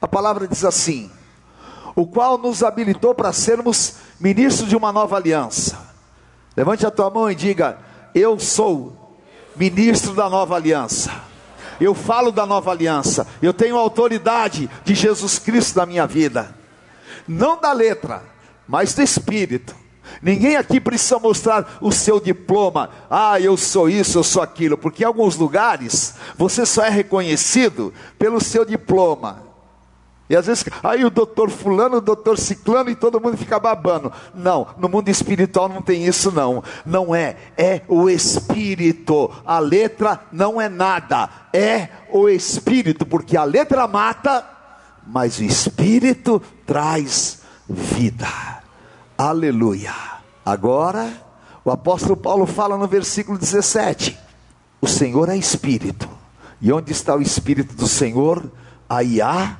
a 0.00 0.06
palavra 0.06 0.46
diz 0.46 0.64
assim: 0.64 1.10
o 1.98 2.06
qual 2.06 2.38
nos 2.38 2.62
habilitou 2.62 3.12
para 3.12 3.32
sermos 3.32 3.94
ministros 4.20 4.68
de 4.68 4.76
uma 4.76 4.92
nova 4.92 5.16
aliança. 5.16 5.76
Levante 6.56 6.86
a 6.86 6.92
tua 6.92 7.10
mão 7.10 7.28
e 7.28 7.34
diga: 7.34 7.76
Eu 8.14 8.38
sou 8.38 9.16
ministro 9.56 10.14
da 10.14 10.30
nova 10.30 10.54
aliança. 10.54 11.10
Eu 11.80 11.94
falo 11.94 12.30
da 12.30 12.46
nova 12.46 12.70
aliança. 12.70 13.26
Eu 13.42 13.52
tenho 13.52 13.76
autoridade 13.76 14.70
de 14.84 14.94
Jesus 14.94 15.40
Cristo 15.40 15.76
na 15.76 15.86
minha 15.86 16.06
vida. 16.06 16.54
Não 17.26 17.60
da 17.60 17.72
letra, 17.72 18.22
mas 18.68 18.94
do 18.94 19.02
espírito. 19.02 19.74
Ninguém 20.22 20.56
aqui 20.56 20.80
precisa 20.80 21.18
mostrar 21.18 21.78
o 21.80 21.92
seu 21.92 22.20
diploma. 22.20 22.90
Ah, 23.10 23.40
eu 23.40 23.56
sou 23.56 23.88
isso, 23.88 24.18
eu 24.18 24.24
sou 24.24 24.42
aquilo, 24.42 24.76
porque 24.76 25.02
em 25.02 25.06
alguns 25.06 25.36
lugares 25.36 26.14
você 26.36 26.64
só 26.66 26.84
é 26.84 26.90
reconhecido 26.90 27.92
pelo 28.18 28.40
seu 28.40 28.64
diploma. 28.64 29.48
E 30.30 30.36
às 30.36 30.46
vezes, 30.46 30.64
aí 30.82 31.04
o 31.04 31.10
doutor 31.10 31.48
fulano, 31.48 31.96
o 31.96 32.00
doutor 32.02 32.38
ciclano 32.38 32.90
e 32.90 32.94
todo 32.94 33.20
mundo 33.20 33.36
fica 33.36 33.58
babando. 33.58 34.12
Não, 34.34 34.66
no 34.76 34.88
mundo 34.88 35.08
espiritual 35.08 35.68
não 35.68 35.80
tem 35.80 36.04
isso 36.04 36.30
não. 36.30 36.62
Não 36.84 37.14
é, 37.14 37.36
é 37.56 37.80
o 37.88 38.10
espírito. 38.10 39.30
A 39.46 39.58
letra 39.58 40.20
não 40.30 40.60
é 40.60 40.68
nada, 40.68 41.30
é 41.52 41.88
o 42.12 42.28
espírito, 42.28 43.06
porque 43.06 43.38
a 43.38 43.44
letra 43.44 43.88
mata, 43.88 44.44
mas 45.06 45.38
o 45.38 45.44
espírito 45.44 46.42
traz 46.66 47.40
vida. 47.66 48.57
Aleluia. 49.18 49.92
Agora, 50.46 51.12
o 51.64 51.72
apóstolo 51.72 52.16
Paulo 52.16 52.46
fala 52.46 52.78
no 52.78 52.86
versículo 52.86 53.36
17: 53.36 54.16
O 54.80 54.86
Senhor 54.86 55.28
é 55.28 55.36
Espírito, 55.36 56.08
e 56.60 56.72
onde 56.72 56.92
está 56.92 57.16
o 57.16 57.20
Espírito 57.20 57.74
do 57.74 57.88
Senhor, 57.88 58.48
aí 58.88 59.20
há 59.20 59.56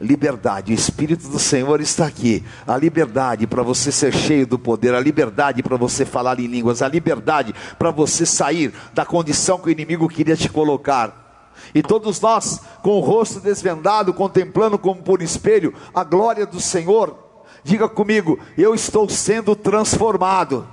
liberdade. 0.00 0.72
O 0.72 0.74
Espírito 0.74 1.28
do 1.28 1.38
Senhor 1.38 1.82
está 1.82 2.06
aqui. 2.06 2.42
A 2.66 2.74
liberdade 2.78 3.46
para 3.46 3.62
você 3.62 3.92
ser 3.92 4.14
cheio 4.14 4.46
do 4.46 4.58
poder, 4.58 4.94
a 4.94 5.00
liberdade 5.00 5.62
para 5.62 5.76
você 5.76 6.06
falar 6.06 6.40
em 6.40 6.46
línguas, 6.46 6.80
a 6.80 6.88
liberdade 6.88 7.54
para 7.78 7.90
você 7.90 8.24
sair 8.24 8.72
da 8.94 9.04
condição 9.04 9.58
que 9.58 9.68
o 9.68 9.70
inimigo 9.70 10.08
queria 10.08 10.38
te 10.38 10.48
colocar. 10.48 11.52
E 11.74 11.82
todos 11.82 12.18
nós, 12.18 12.62
com 12.82 12.92
o 12.92 13.00
rosto 13.00 13.40
desvendado, 13.40 14.14
contemplando 14.14 14.78
como 14.78 15.02
por 15.02 15.20
espelho 15.20 15.74
a 15.94 16.02
glória 16.02 16.46
do 16.46 16.58
Senhor, 16.58 17.21
Diga 17.64 17.88
comigo, 17.88 18.40
eu 18.58 18.74
estou 18.74 19.08
sendo 19.08 19.54
transformado. 19.54 20.66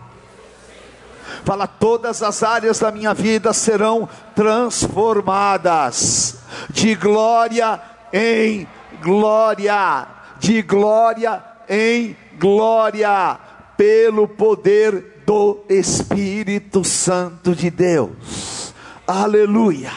Fala, 1.46 1.68
todas 1.68 2.24
as 2.24 2.42
áreas 2.44 2.80
da 2.80 2.92
minha 2.92 3.14
vida 3.14 3.54
serão 3.54 4.10
transformadas, 4.36 6.36
de 6.70 6.96
glória 6.96 7.80
em 8.12 8.68
glória, 9.02 10.08
de 10.40 10.62
glória 10.62 11.42
em 11.70 12.18
glória, 12.40 13.40
pelo 13.78 14.28
poder 14.28 15.22
do 15.26 15.60
Espírito 15.70 16.84
Santo 16.84 17.56
de 17.56 17.70
Deus. 17.70 18.74
Aleluia. 19.08 19.92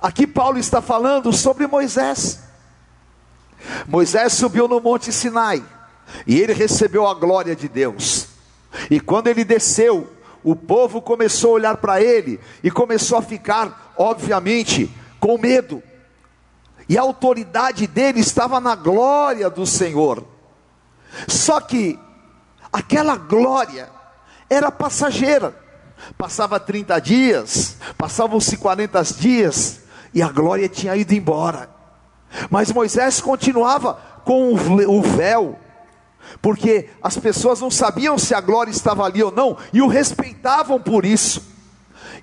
Aqui 0.00 0.26
Paulo 0.26 0.58
está 0.58 0.80
falando 0.80 1.30
sobre 1.32 1.66
Moisés. 1.66 2.45
Moisés 3.88 4.32
subiu 4.32 4.66
no 4.66 4.80
Monte 4.80 5.12
Sinai 5.12 5.62
e 6.26 6.40
ele 6.40 6.52
recebeu 6.52 7.06
a 7.06 7.14
glória 7.14 7.54
de 7.54 7.68
Deus. 7.68 8.28
E 8.90 9.00
quando 9.00 9.28
ele 9.28 9.44
desceu, 9.44 10.12
o 10.42 10.54
povo 10.54 11.00
começou 11.00 11.50
a 11.50 11.54
olhar 11.54 11.76
para 11.76 12.00
ele 12.00 12.40
e 12.62 12.70
começou 12.70 13.18
a 13.18 13.22
ficar, 13.22 13.94
obviamente, 13.96 14.90
com 15.18 15.38
medo. 15.38 15.82
E 16.88 16.96
a 16.96 17.02
autoridade 17.02 17.86
dele 17.86 18.20
estava 18.20 18.60
na 18.60 18.74
glória 18.74 19.50
do 19.50 19.66
Senhor. 19.66 20.24
Só 21.26 21.60
que 21.60 21.98
aquela 22.72 23.16
glória 23.16 23.88
era 24.48 24.70
passageira. 24.70 25.54
Passava 26.16 26.60
30 26.60 27.00
dias, 27.00 27.76
passavam-se 27.96 28.56
40 28.58 29.02
dias, 29.18 29.80
e 30.12 30.22
a 30.22 30.28
glória 30.28 30.68
tinha 30.68 30.94
ido 30.94 31.14
embora. 31.14 31.75
Mas 32.50 32.72
Moisés 32.72 33.20
continuava 33.20 33.98
com 34.24 34.52
o 34.54 35.02
véu, 35.02 35.58
porque 36.42 36.88
as 37.02 37.16
pessoas 37.16 37.60
não 37.60 37.70
sabiam 37.70 38.18
se 38.18 38.34
a 38.34 38.40
glória 38.40 38.70
estava 38.70 39.04
ali 39.04 39.22
ou 39.22 39.30
não, 39.30 39.56
e 39.72 39.80
o 39.80 39.86
respeitavam 39.86 40.80
por 40.80 41.04
isso. 41.04 41.42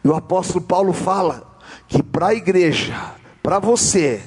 E 0.04 0.08
o 0.08 0.16
apóstolo 0.16 0.62
Paulo 0.62 0.94
fala 0.94 1.58
que 1.88 2.04
para 2.04 2.28
a 2.28 2.34
igreja, 2.34 3.14
para 3.42 3.60
você, 3.60 4.22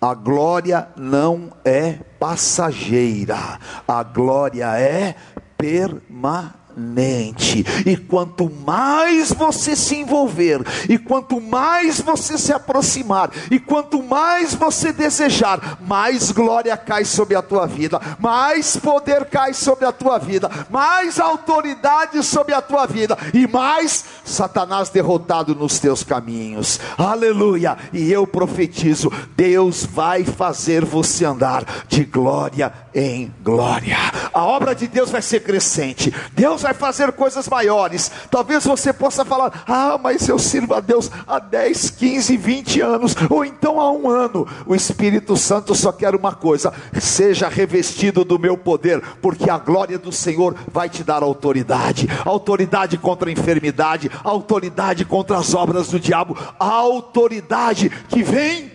a 0.00 0.14
glória 0.14 0.88
não 0.96 1.50
é 1.64 1.94
passageira, 2.18 3.58
a 3.86 4.02
glória 4.02 4.78
é 4.78 5.14
permanente. 5.56 6.65
Permanente. 6.76 7.64
E 7.86 7.96
quanto 7.96 8.50
mais 8.64 9.32
você 9.32 9.74
se 9.74 9.96
envolver, 9.96 10.60
e 10.88 10.98
quanto 10.98 11.40
mais 11.40 12.00
você 12.00 12.36
se 12.36 12.52
aproximar, 12.52 13.30
e 13.50 13.58
quanto 13.58 14.02
mais 14.02 14.54
você 14.54 14.92
desejar, 14.92 15.78
mais 15.80 16.30
glória 16.30 16.76
cai 16.76 17.04
sobre 17.04 17.34
a 17.34 17.42
tua 17.42 17.66
vida, 17.66 18.00
mais 18.18 18.76
poder 18.76 19.24
cai 19.24 19.54
sobre 19.54 19.86
a 19.86 19.92
tua 19.92 20.18
vida, 20.18 20.50
mais 20.70 21.18
autoridade 21.18 22.22
sobre 22.22 22.54
a 22.54 22.60
tua 22.60 22.86
vida, 22.86 23.16
e 23.32 23.46
mais 23.46 24.04
Satanás 24.24 24.90
derrotado 24.90 25.54
nos 25.54 25.78
teus 25.78 26.02
caminhos. 26.02 26.78
Aleluia! 26.98 27.76
E 27.92 28.12
eu 28.12 28.26
profetizo: 28.26 29.10
Deus 29.36 29.84
vai 29.84 30.24
fazer 30.24 30.84
você 30.84 31.24
andar 31.24 31.64
de 31.88 32.04
glória 32.04 32.72
em 32.94 33.32
glória. 33.42 33.96
A 34.32 34.44
obra 34.44 34.74
de 34.74 34.86
Deus 34.86 35.10
vai 35.10 35.22
ser 35.22 35.40
crescente. 35.40 36.12
Deus 36.32 36.65
vai 36.66 36.74
fazer 36.74 37.12
coisas 37.12 37.48
maiores. 37.48 38.10
Talvez 38.28 38.64
você 38.64 38.92
possa 38.92 39.24
falar: 39.24 39.62
"Ah, 39.66 39.98
mas 40.02 40.28
eu 40.28 40.38
sirvo 40.38 40.74
a 40.74 40.80
Deus 40.80 41.10
há 41.26 41.38
10, 41.38 41.90
15, 41.90 42.36
20 42.36 42.80
anos, 42.80 43.14
ou 43.30 43.44
então 43.44 43.80
há 43.80 43.92
um 43.92 44.10
ano". 44.10 44.46
O 44.66 44.74
Espírito 44.74 45.36
Santo 45.36 45.74
só 45.74 45.92
quer 45.92 46.14
uma 46.14 46.34
coisa: 46.34 46.72
seja 47.00 47.48
revestido 47.48 48.24
do 48.24 48.38
meu 48.38 48.58
poder, 48.58 49.00
porque 49.22 49.48
a 49.48 49.58
glória 49.58 49.98
do 49.98 50.10
Senhor 50.10 50.56
vai 50.72 50.88
te 50.88 51.04
dar 51.04 51.22
autoridade. 51.22 52.08
Autoridade 52.24 52.98
contra 52.98 53.28
a 53.28 53.32
enfermidade, 53.32 54.10
autoridade 54.24 55.04
contra 55.04 55.38
as 55.38 55.54
obras 55.54 55.88
do 55.88 56.00
diabo, 56.00 56.36
a 56.58 56.66
autoridade 56.66 57.90
que 58.08 58.24
vem 58.24 58.72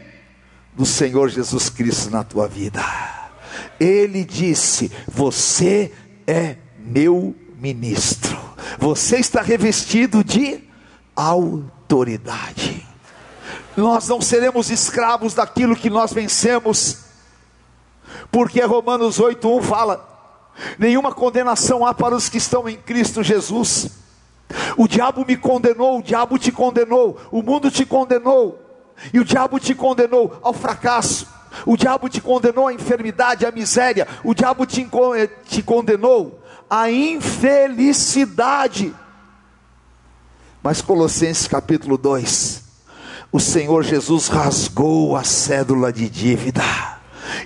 do 0.74 0.86
Senhor 0.86 1.28
Jesus 1.28 1.70
Cristo 1.70 2.10
na 2.10 2.24
tua 2.24 2.48
vida. 2.48 2.82
Ele 3.78 4.24
disse: 4.24 4.90
Você 5.08 5.92
é 6.26 6.56
meu 6.80 7.36
ministro, 7.62 8.40
você 8.80 9.18
está 9.18 9.42
revestido 9.42 10.24
de 10.24 10.64
autoridade. 11.16 12.88
Nós 13.78 14.08
não 14.08 14.20
seremos 14.20 14.72
escravos 14.72 15.36
daquilo 15.36 15.76
que 15.76 15.90
nós 15.90 16.12
vencemos, 16.12 16.98
porque 18.32 18.60
Romanos 18.62 19.20
8:1 19.20 19.62
fala: 19.62 20.10
nenhuma 20.80 21.14
condenação 21.14 21.86
há 21.86 21.94
para 21.94 22.16
os 22.16 22.28
que 22.28 22.40
estão 22.40 22.68
em 22.68 22.76
Cristo 22.78 23.22
Jesus. 23.22 23.90
O 24.76 24.88
diabo 24.88 25.24
me 25.26 25.38
condenou, 25.38 26.00
o 26.00 26.04
diabo 26.04 26.38
te 26.40 26.52
condenou, 26.52 27.18
o 27.32 27.44
mundo 27.44 27.70
te 27.70 27.86
condenou, 27.86 28.60
e 29.14 29.20
o 29.20 29.24
diabo 29.24 29.60
te 29.60 29.74
condenou 29.74 30.38
ao 30.42 30.52
fracasso, 30.52 31.26
o 31.66 31.78
diabo 31.78 32.10
te 32.10 32.20
condenou 32.20 32.68
à 32.68 32.74
enfermidade, 32.74 33.46
à 33.46 33.52
miséria, 33.52 34.08
o 34.24 34.34
diabo 34.34 34.66
te, 34.66 34.82
eh, 35.16 35.28
te 35.46 35.64
condenou 35.64 36.41
à 36.72 36.90
infelicidade. 36.90 38.96
Mas 40.64 40.82
Colossenses 40.82 41.46
capítulo 41.46 41.98
2, 41.98 42.64
o 43.30 43.42
Senhor 43.42 43.84
Jesus 43.84 44.30
rasgou 44.30 45.18
a 45.18 45.24
cédula 45.26 45.92
de 45.92 46.08
dívida 46.08 46.64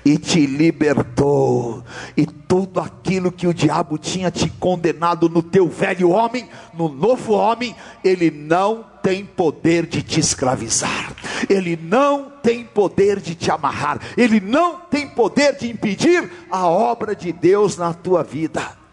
e 0.04 0.20
te 0.20 0.46
libertou, 0.46 1.84
e 2.16 2.26
tudo 2.26 2.80
aquilo 2.80 3.32
que 3.32 3.48
o 3.48 3.54
diabo 3.54 3.98
tinha 3.98 4.30
te 4.30 4.50
condenado 4.50 5.28
no 5.28 5.42
teu 5.42 5.68
velho 5.68 6.10
homem, 6.10 6.48
no 6.74 6.88
novo 6.88 7.34
homem, 7.34 7.76
ele 8.04 8.30
não 8.30 8.86
tem 9.02 9.26
poder 9.26 9.88
de 9.88 10.04
te 10.04 10.20
escravizar, 10.20 11.14
ele 11.50 11.76
não 11.76 12.32
tem 12.44 12.64
poder 12.64 13.20
de 13.20 13.34
te 13.34 13.50
amarrar, 13.50 14.00
ele 14.16 14.40
não 14.40 14.82
tem 14.82 15.08
poder 15.08 15.56
de 15.56 15.70
impedir 15.70 16.32
a 16.50 16.68
obra 16.68 17.16
de 17.16 17.32
Deus 17.32 17.78
na 17.78 17.94
tua 17.94 18.24
vida. 18.24 18.85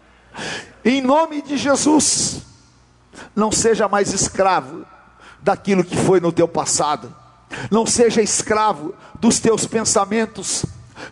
Em 0.83 1.01
nome 1.01 1.41
de 1.41 1.57
Jesus, 1.57 2.41
não 3.35 3.51
seja 3.51 3.87
mais 3.87 4.13
escravo 4.13 4.85
daquilo 5.41 5.83
que 5.83 5.95
foi 5.95 6.19
no 6.19 6.31
teu 6.31 6.47
passado, 6.47 7.13
não 7.69 7.85
seja 7.85 8.21
escravo 8.21 8.93
dos 9.19 9.39
teus 9.39 9.65
pensamentos, 9.65 10.65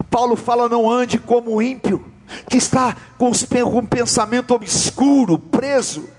Paulo 0.10 0.36
fala: 0.36 0.70
não 0.70 0.90
ande 0.90 1.18
como 1.18 1.62
ímpio, 1.62 2.06
que 2.50 2.58
está 2.58 2.96
com 3.18 3.32
um 3.32 3.86
pensamento 3.86 4.54
obscuro, 4.54 5.38
preso, 5.38 6.10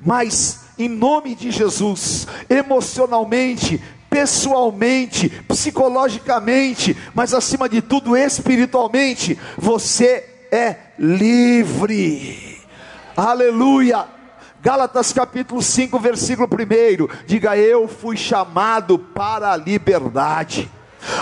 mas 0.00 0.60
em 0.78 0.88
nome 0.88 1.34
de 1.34 1.50
Jesus, 1.50 2.26
emocionalmente, 2.48 3.82
pessoalmente, 4.08 5.28
psicologicamente, 5.46 6.96
mas 7.14 7.32
acima 7.34 7.68
de 7.68 7.80
tudo 7.80 8.16
espiritualmente, 8.16 9.38
você 9.56 10.24
é 10.50 10.76
livre. 10.98 12.49
Aleluia. 13.20 14.06
Gálatas 14.62 15.12
capítulo 15.12 15.60
5, 15.60 15.98
versículo 15.98 16.48
1. 16.48 17.26
Diga: 17.26 17.54
Eu 17.54 17.86
fui 17.86 18.16
chamado 18.16 18.98
para 18.98 19.52
a 19.52 19.56
liberdade. 19.58 20.70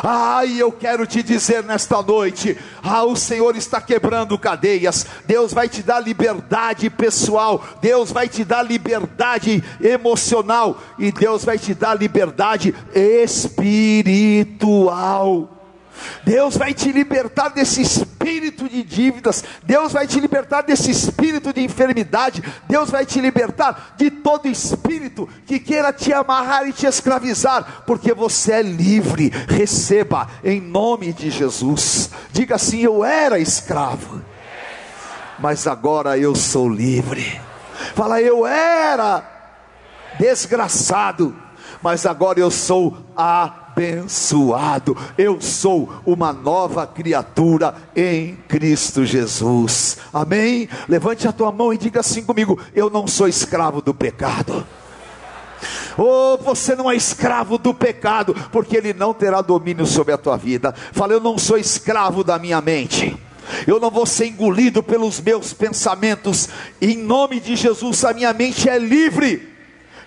Ai, 0.04 0.60
eu 0.60 0.70
quero 0.70 1.04
te 1.08 1.24
dizer 1.24 1.64
nesta 1.64 2.00
noite: 2.00 2.56
ah, 2.84 3.02
o 3.02 3.16
Senhor 3.16 3.56
está 3.56 3.80
quebrando 3.80 4.38
cadeias, 4.38 5.04
Deus 5.26 5.52
vai 5.52 5.68
te 5.68 5.82
dar 5.82 5.98
liberdade 5.98 6.88
pessoal, 6.88 7.64
Deus 7.80 8.12
vai 8.12 8.28
te 8.28 8.44
dar 8.44 8.62
liberdade 8.62 9.64
emocional, 9.80 10.80
e 11.00 11.10
Deus 11.10 11.44
vai 11.44 11.58
te 11.58 11.74
dar 11.74 11.94
liberdade 11.94 12.72
espiritual. 12.94 14.38
Deus 16.24 16.56
vai 16.56 16.74
te 16.74 16.92
libertar 16.92 17.48
desse 17.48 17.82
espírito 17.82 18.68
de 18.68 18.82
dívidas, 18.82 19.44
Deus 19.62 19.92
vai 19.92 20.06
te 20.06 20.20
libertar 20.20 20.62
desse 20.62 20.90
espírito 20.90 21.52
de 21.52 21.62
enfermidade, 21.62 22.42
Deus 22.68 22.90
vai 22.90 23.06
te 23.06 23.20
libertar 23.20 23.94
de 23.96 24.10
todo 24.10 24.48
espírito 24.48 25.28
que 25.46 25.58
queira 25.58 25.92
te 25.92 26.12
amarrar 26.12 26.66
e 26.68 26.72
te 26.72 26.86
escravizar, 26.86 27.82
porque 27.86 28.12
você 28.12 28.52
é 28.52 28.62
livre. 28.62 29.32
Receba 29.48 30.28
em 30.44 30.60
nome 30.60 31.12
de 31.12 31.30
Jesus. 31.30 32.10
Diga 32.32 32.56
assim: 32.56 32.80
Eu 32.80 33.04
era 33.04 33.38
escravo, 33.38 34.22
mas 35.38 35.66
agora 35.66 36.18
eu 36.18 36.34
sou 36.34 36.68
livre. 36.68 37.40
Fala, 37.94 38.20
eu 38.20 38.46
era 38.46 39.22
desgraçado, 40.18 41.36
mas 41.82 42.06
agora 42.06 42.40
eu 42.40 42.50
sou 42.50 42.96
a 43.16 43.67
abençoado. 43.78 44.96
Eu 45.16 45.40
sou 45.40 45.88
uma 46.04 46.32
nova 46.32 46.84
criatura 46.86 47.74
em 47.94 48.36
Cristo 48.48 49.06
Jesus. 49.06 49.98
Amém? 50.12 50.68
Levante 50.88 51.28
a 51.28 51.32
tua 51.32 51.52
mão 51.52 51.72
e 51.72 51.78
diga 51.78 52.00
assim 52.00 52.24
comigo: 52.24 52.58
Eu 52.74 52.90
não 52.90 53.06
sou 53.06 53.28
escravo 53.28 53.80
do 53.80 53.94
pecado. 53.94 54.66
Oh, 55.96 56.36
você 56.38 56.74
não 56.76 56.90
é 56.90 56.96
escravo 56.96 57.58
do 57.58 57.72
pecado, 57.72 58.34
porque 58.52 58.76
ele 58.76 58.92
não 58.92 59.14
terá 59.14 59.40
domínio 59.40 59.86
sobre 59.86 60.12
a 60.12 60.18
tua 60.18 60.36
vida. 60.36 60.72
Fala, 60.92 61.12
eu 61.12 61.20
não 61.20 61.36
sou 61.36 61.58
escravo 61.58 62.22
da 62.22 62.38
minha 62.38 62.60
mente. 62.60 63.16
Eu 63.66 63.80
não 63.80 63.90
vou 63.90 64.06
ser 64.06 64.26
engolido 64.26 64.80
pelos 64.80 65.20
meus 65.20 65.52
pensamentos. 65.52 66.48
Em 66.80 66.96
nome 66.96 67.40
de 67.40 67.56
Jesus, 67.56 68.04
a 68.04 68.12
minha 68.12 68.32
mente 68.32 68.68
é 68.68 68.78
livre. 68.78 69.52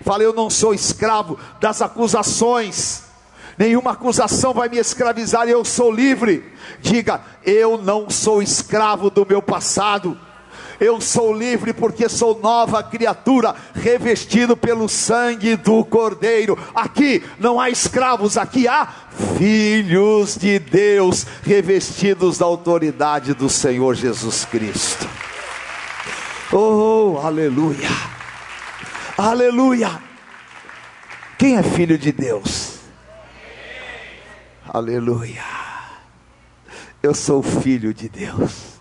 Fala, 0.00 0.22
eu 0.22 0.32
não 0.32 0.48
sou 0.48 0.72
escravo 0.72 1.38
das 1.60 1.82
acusações 1.82 3.11
nenhuma 3.58 3.92
acusação 3.92 4.52
vai 4.52 4.68
me 4.68 4.78
escravizar, 4.78 5.48
eu 5.48 5.64
sou 5.64 5.90
livre. 5.90 6.44
Diga, 6.80 7.20
eu 7.44 7.78
não 7.78 8.08
sou 8.10 8.42
escravo 8.42 9.10
do 9.10 9.26
meu 9.28 9.42
passado. 9.42 10.18
Eu 10.82 11.00
sou 11.00 11.32
livre 11.32 11.72
porque 11.72 12.08
sou 12.08 12.40
nova 12.40 12.82
criatura, 12.82 13.54
revestido 13.72 14.56
pelo 14.56 14.88
sangue 14.88 15.54
do 15.54 15.84
Cordeiro. 15.84 16.58
Aqui 16.74 17.22
não 17.38 17.60
há 17.60 17.70
escravos, 17.70 18.36
aqui 18.36 18.66
há 18.66 18.88
filhos 19.38 20.36
de 20.36 20.58
Deus, 20.58 21.24
revestidos 21.44 22.38
da 22.38 22.46
autoridade 22.46 23.32
do 23.32 23.48
Senhor 23.48 23.94
Jesus 23.94 24.44
Cristo. 24.44 25.08
Oh, 26.52 27.20
aleluia! 27.22 27.88
Aleluia! 29.16 30.02
Quem 31.38 31.56
é 31.56 31.62
filho 31.62 31.96
de 31.96 32.10
Deus? 32.10 32.71
Aleluia. 34.74 35.44
Eu 37.02 37.14
sou 37.14 37.42
filho 37.42 37.92
de 37.92 38.08
Deus. 38.08 38.80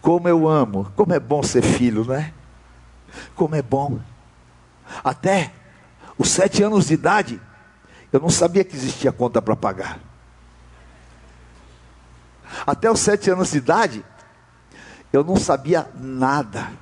Como 0.00 0.28
eu 0.28 0.48
amo, 0.48 0.92
como 0.96 1.14
é 1.14 1.20
bom 1.20 1.40
ser 1.40 1.62
filho, 1.62 2.04
não 2.04 2.16
é? 2.16 2.34
Como 3.36 3.54
é 3.54 3.62
bom. 3.62 4.00
Até 5.04 5.52
os 6.18 6.28
sete 6.28 6.64
anos 6.64 6.88
de 6.88 6.94
idade, 6.94 7.40
eu 8.12 8.18
não 8.18 8.28
sabia 8.28 8.64
que 8.64 8.74
existia 8.74 9.12
conta 9.12 9.40
para 9.40 9.54
pagar. 9.54 10.00
Até 12.66 12.90
os 12.90 12.98
sete 12.98 13.30
anos 13.30 13.52
de 13.52 13.58
idade, 13.58 14.04
eu 15.12 15.22
não 15.22 15.36
sabia 15.36 15.88
nada. 15.94 16.72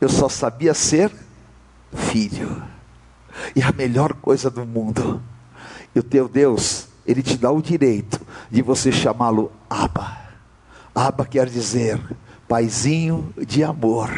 Eu 0.00 0.08
só 0.08 0.28
sabia 0.28 0.74
ser 0.74 1.12
filho. 1.92 2.64
E 3.54 3.62
a 3.62 3.70
melhor 3.70 4.12
coisa 4.14 4.50
do 4.50 4.66
mundo. 4.66 5.22
E 5.94 6.00
o 6.00 6.02
teu 6.02 6.28
Deus 6.28 6.83
ele 7.06 7.22
te 7.22 7.36
dá 7.36 7.50
o 7.50 7.62
direito 7.62 8.20
de 8.50 8.62
você 8.62 8.90
chamá-lo 8.90 9.52
Abba. 9.68 10.18
Abba 10.94 11.24
quer 11.24 11.48
dizer 11.48 12.00
paizinho 12.48 13.32
de 13.46 13.64
amor. 13.64 14.10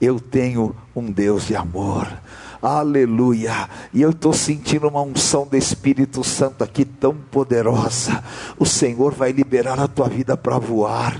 Eu 0.00 0.20
tenho 0.20 0.74
um 0.94 1.10
Deus 1.10 1.46
de 1.46 1.56
amor. 1.56 2.06
Aleluia. 2.64 3.68
E 3.92 4.00
eu 4.00 4.08
estou 4.08 4.32
sentindo 4.32 4.88
uma 4.88 5.02
unção 5.02 5.46
do 5.46 5.54
Espírito 5.54 6.24
Santo 6.24 6.64
aqui 6.64 6.82
tão 6.82 7.14
poderosa. 7.14 8.24
O 8.58 8.64
Senhor 8.64 9.12
vai 9.12 9.32
liberar 9.32 9.78
a 9.78 9.86
tua 9.86 10.08
vida 10.08 10.34
para 10.34 10.58
voar. 10.58 11.14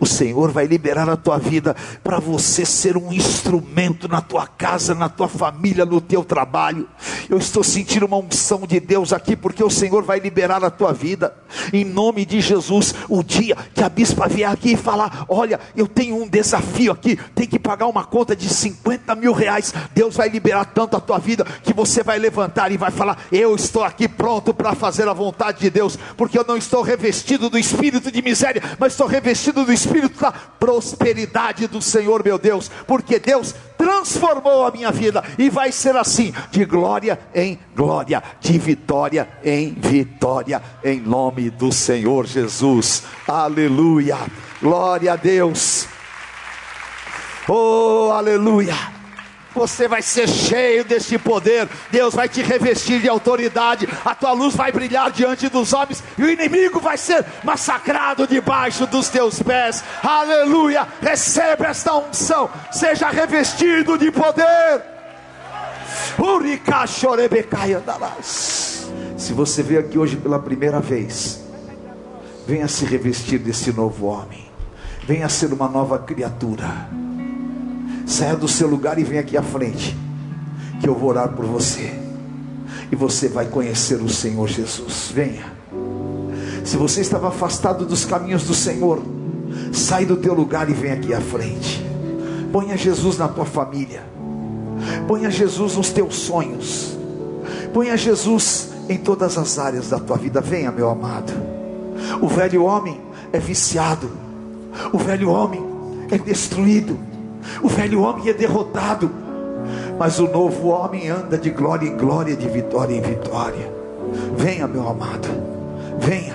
O 0.00 0.06
Senhor 0.06 0.50
vai 0.50 0.66
liberar 0.66 1.08
a 1.08 1.16
tua 1.16 1.38
vida 1.38 1.76
para 2.02 2.18
você 2.18 2.64
ser 2.64 2.96
um 2.96 3.12
instrumento 3.12 4.08
na 4.08 4.20
tua 4.20 4.48
casa, 4.48 4.92
na 4.92 5.08
tua 5.08 5.28
família, 5.28 5.86
no 5.86 6.00
teu 6.00 6.24
trabalho. 6.24 6.88
Eu 7.30 7.38
estou 7.38 7.62
sentindo 7.62 8.06
uma 8.06 8.16
unção 8.16 8.66
de 8.66 8.80
Deus 8.80 9.12
aqui 9.12 9.36
porque 9.36 9.62
o 9.62 9.70
Senhor 9.70 10.02
vai 10.02 10.18
liberar 10.18 10.64
a 10.64 10.70
tua 10.70 10.92
vida. 10.92 11.32
Em 11.72 11.84
nome 11.84 12.26
de 12.26 12.40
Jesus, 12.40 12.92
o 13.08 13.22
dia 13.22 13.56
que 13.72 13.84
a 13.84 13.88
bispa 13.88 14.26
vier 14.26 14.50
aqui 14.50 14.72
e 14.72 14.76
falar: 14.76 15.26
Olha, 15.28 15.60
eu 15.76 15.86
tenho 15.86 16.20
um 16.20 16.28
desafio 16.28 16.90
aqui, 16.90 17.16
tem 17.36 17.46
que 17.46 17.58
pagar 17.58 17.86
uma 17.86 18.02
conta 18.02 18.34
de 18.34 18.48
50 18.48 19.14
mil 19.14 19.32
reais. 19.32 19.72
Deus 19.94 20.16
vai 20.16 20.28
liberar 20.28 20.64
tanto 20.64 20.87
tanto 20.88 20.96
a 20.96 21.00
tua 21.00 21.18
vida 21.18 21.44
que 21.62 21.74
você 21.74 22.02
vai 22.02 22.18
levantar 22.18 22.72
e 22.72 22.76
vai 22.76 22.90
falar: 22.90 23.18
Eu 23.30 23.54
estou 23.54 23.84
aqui 23.84 24.08
pronto 24.08 24.54
para 24.54 24.74
fazer 24.74 25.06
a 25.06 25.12
vontade 25.12 25.60
de 25.60 25.70
Deus, 25.70 25.98
porque 26.16 26.38
eu 26.38 26.44
não 26.46 26.56
estou 26.56 26.82
revestido 26.82 27.50
do 27.50 27.58
espírito 27.58 28.10
de 28.10 28.22
miséria, 28.22 28.62
mas 28.78 28.92
estou 28.92 29.06
revestido 29.06 29.64
do 29.64 29.72
espírito 29.72 30.20
da 30.20 30.32
prosperidade 30.32 31.66
do 31.66 31.82
Senhor, 31.82 32.24
meu 32.24 32.38
Deus, 32.38 32.70
porque 32.86 33.18
Deus 33.18 33.54
transformou 33.76 34.66
a 34.66 34.70
minha 34.70 34.90
vida 34.90 35.22
e 35.38 35.50
vai 35.50 35.70
ser 35.70 35.96
assim, 35.96 36.32
de 36.50 36.64
glória 36.64 37.18
em 37.34 37.58
glória, 37.76 38.22
de 38.40 38.58
vitória 38.58 39.28
em 39.44 39.74
vitória, 39.74 40.62
em 40.82 41.00
nome 41.00 41.50
do 41.50 41.70
Senhor 41.70 42.26
Jesus. 42.26 43.02
Aleluia. 43.26 44.16
Glória 44.60 45.12
a 45.12 45.16
Deus. 45.16 45.86
Oh, 47.48 48.10
aleluia 48.12 48.97
você 49.58 49.88
vai 49.88 50.00
ser 50.02 50.28
cheio 50.28 50.84
deste 50.84 51.18
poder, 51.18 51.68
Deus 51.90 52.14
vai 52.14 52.28
te 52.28 52.40
revestir 52.42 53.00
de 53.00 53.08
autoridade, 53.08 53.88
a 54.04 54.14
tua 54.14 54.30
luz 54.30 54.54
vai 54.54 54.70
brilhar 54.70 55.10
diante 55.10 55.48
dos 55.48 55.72
homens, 55.72 56.00
e 56.16 56.22
o 56.22 56.30
inimigo 56.30 56.78
vai 56.78 56.96
ser 56.96 57.26
massacrado 57.42 58.24
debaixo 58.24 58.86
dos 58.86 59.08
teus 59.08 59.42
pés. 59.42 59.82
Aleluia! 60.00 60.86
Receba 61.02 61.66
esta 61.66 61.96
unção, 61.96 62.48
seja 62.70 63.10
revestido 63.10 63.98
de 63.98 64.12
poder. 64.12 64.80
Se 69.16 69.32
você 69.32 69.60
veio 69.60 69.80
aqui 69.80 69.98
hoje 69.98 70.16
pela 70.16 70.38
primeira 70.38 70.78
vez, 70.78 71.42
venha 72.46 72.68
se 72.68 72.84
revestir 72.84 73.38
desse 73.38 73.72
novo 73.72 74.06
homem, 74.06 74.48
venha 75.02 75.28
ser 75.28 75.52
uma 75.52 75.68
nova 75.68 75.98
criatura. 75.98 77.07
Saia 78.08 78.34
do 78.34 78.48
seu 78.48 78.66
lugar 78.66 78.98
e 78.98 79.04
venha 79.04 79.20
aqui 79.20 79.36
à 79.36 79.42
frente, 79.42 79.94
que 80.80 80.88
eu 80.88 80.94
vou 80.94 81.10
orar 81.10 81.28
por 81.28 81.44
você. 81.44 81.92
E 82.90 82.96
você 82.96 83.28
vai 83.28 83.44
conhecer 83.44 83.96
o 83.96 84.08
Senhor 84.08 84.48
Jesus. 84.48 85.12
Venha. 85.14 85.44
Se 86.64 86.78
você 86.78 87.02
estava 87.02 87.28
afastado 87.28 87.84
dos 87.84 88.06
caminhos 88.06 88.44
do 88.44 88.54
Senhor, 88.54 89.02
sai 89.74 90.06
do 90.06 90.16
teu 90.16 90.32
lugar 90.32 90.70
e 90.70 90.72
vem 90.72 90.90
aqui 90.90 91.12
à 91.12 91.20
frente. 91.20 91.84
Ponha 92.50 92.78
Jesus 92.78 93.18
na 93.18 93.28
tua 93.28 93.44
família. 93.44 94.02
Ponha 95.06 95.30
Jesus 95.30 95.76
nos 95.76 95.90
teus 95.90 96.14
sonhos. 96.14 96.96
Ponha 97.74 97.94
Jesus 97.94 98.70
em 98.88 98.96
todas 98.96 99.36
as 99.36 99.58
áreas 99.58 99.90
da 99.90 100.00
tua 100.00 100.16
vida. 100.16 100.40
Venha, 100.40 100.72
meu 100.72 100.88
amado. 100.88 101.30
O 102.22 102.26
velho 102.26 102.64
homem 102.64 102.98
é 103.34 103.38
viciado. 103.38 104.10
O 104.94 104.98
velho 104.98 105.28
homem 105.28 105.62
é 106.10 106.16
destruído. 106.16 107.07
O 107.62 107.68
velho 107.68 108.02
homem 108.02 108.28
é 108.28 108.32
derrotado, 108.32 109.10
mas 109.98 110.18
o 110.18 110.28
novo 110.28 110.68
homem 110.68 111.08
anda 111.08 111.36
de 111.36 111.50
glória 111.50 111.86
em 111.86 111.96
glória, 111.96 112.36
de 112.36 112.48
vitória 112.48 112.94
em 112.94 113.00
vitória. 113.00 113.72
Venha, 114.36 114.66
meu 114.66 114.88
amado, 114.88 115.28
venha. 115.98 116.34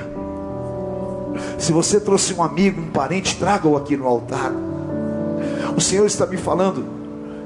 Se 1.58 1.71
você 1.71 1.99
trouxe 1.99 2.34
um 2.34 2.43
amigo, 2.43 2.82
um 2.82 2.91
parente, 2.91 3.38
traga-o 3.38 3.78
aqui 3.78 3.95
no 3.95 4.06
altar. 4.06 4.52
O 5.76 5.82
Senhor 5.82 6.06
está 6.06 6.26
me 6.26 6.38
falando. 6.38 6.86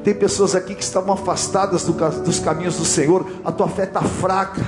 Tem 0.03 0.13
pessoas 0.13 0.55
aqui 0.55 0.73
que 0.73 0.83
estão 0.83 1.11
afastadas 1.11 1.83
do, 1.83 1.93
dos 1.93 2.39
caminhos 2.39 2.77
do 2.77 2.85
Senhor. 2.85 3.25
A 3.43 3.51
tua 3.51 3.67
fé 3.67 3.83
está 3.83 4.01
fraca. 4.01 4.61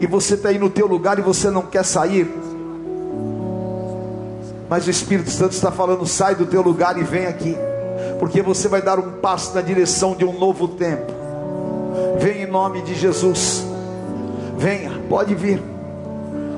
E 0.00 0.06
você 0.06 0.34
está 0.34 0.48
aí 0.48 0.58
no 0.58 0.70
teu 0.70 0.86
lugar 0.86 1.18
e 1.18 1.22
você 1.22 1.50
não 1.50 1.62
quer 1.62 1.84
sair. 1.84 2.30
Mas 4.70 4.86
o 4.86 4.90
Espírito 4.90 5.30
Santo 5.30 5.50
está 5.50 5.72
falando: 5.72 6.06
sai 6.06 6.36
do 6.36 6.46
teu 6.46 6.62
lugar 6.62 6.96
e 6.96 7.02
vem 7.02 7.26
aqui, 7.26 7.56
porque 8.20 8.40
você 8.40 8.68
vai 8.68 8.80
dar 8.80 9.00
um 9.00 9.14
passo 9.20 9.52
na 9.52 9.60
direção 9.60 10.14
de 10.14 10.24
um 10.24 10.38
novo 10.38 10.68
tempo. 10.68 11.12
Vem 12.20 12.42
em 12.42 12.46
nome 12.46 12.80
de 12.82 12.94
Jesus. 12.94 13.66
Venha, 14.56 14.92
pode 15.08 15.34
vir. 15.34 15.60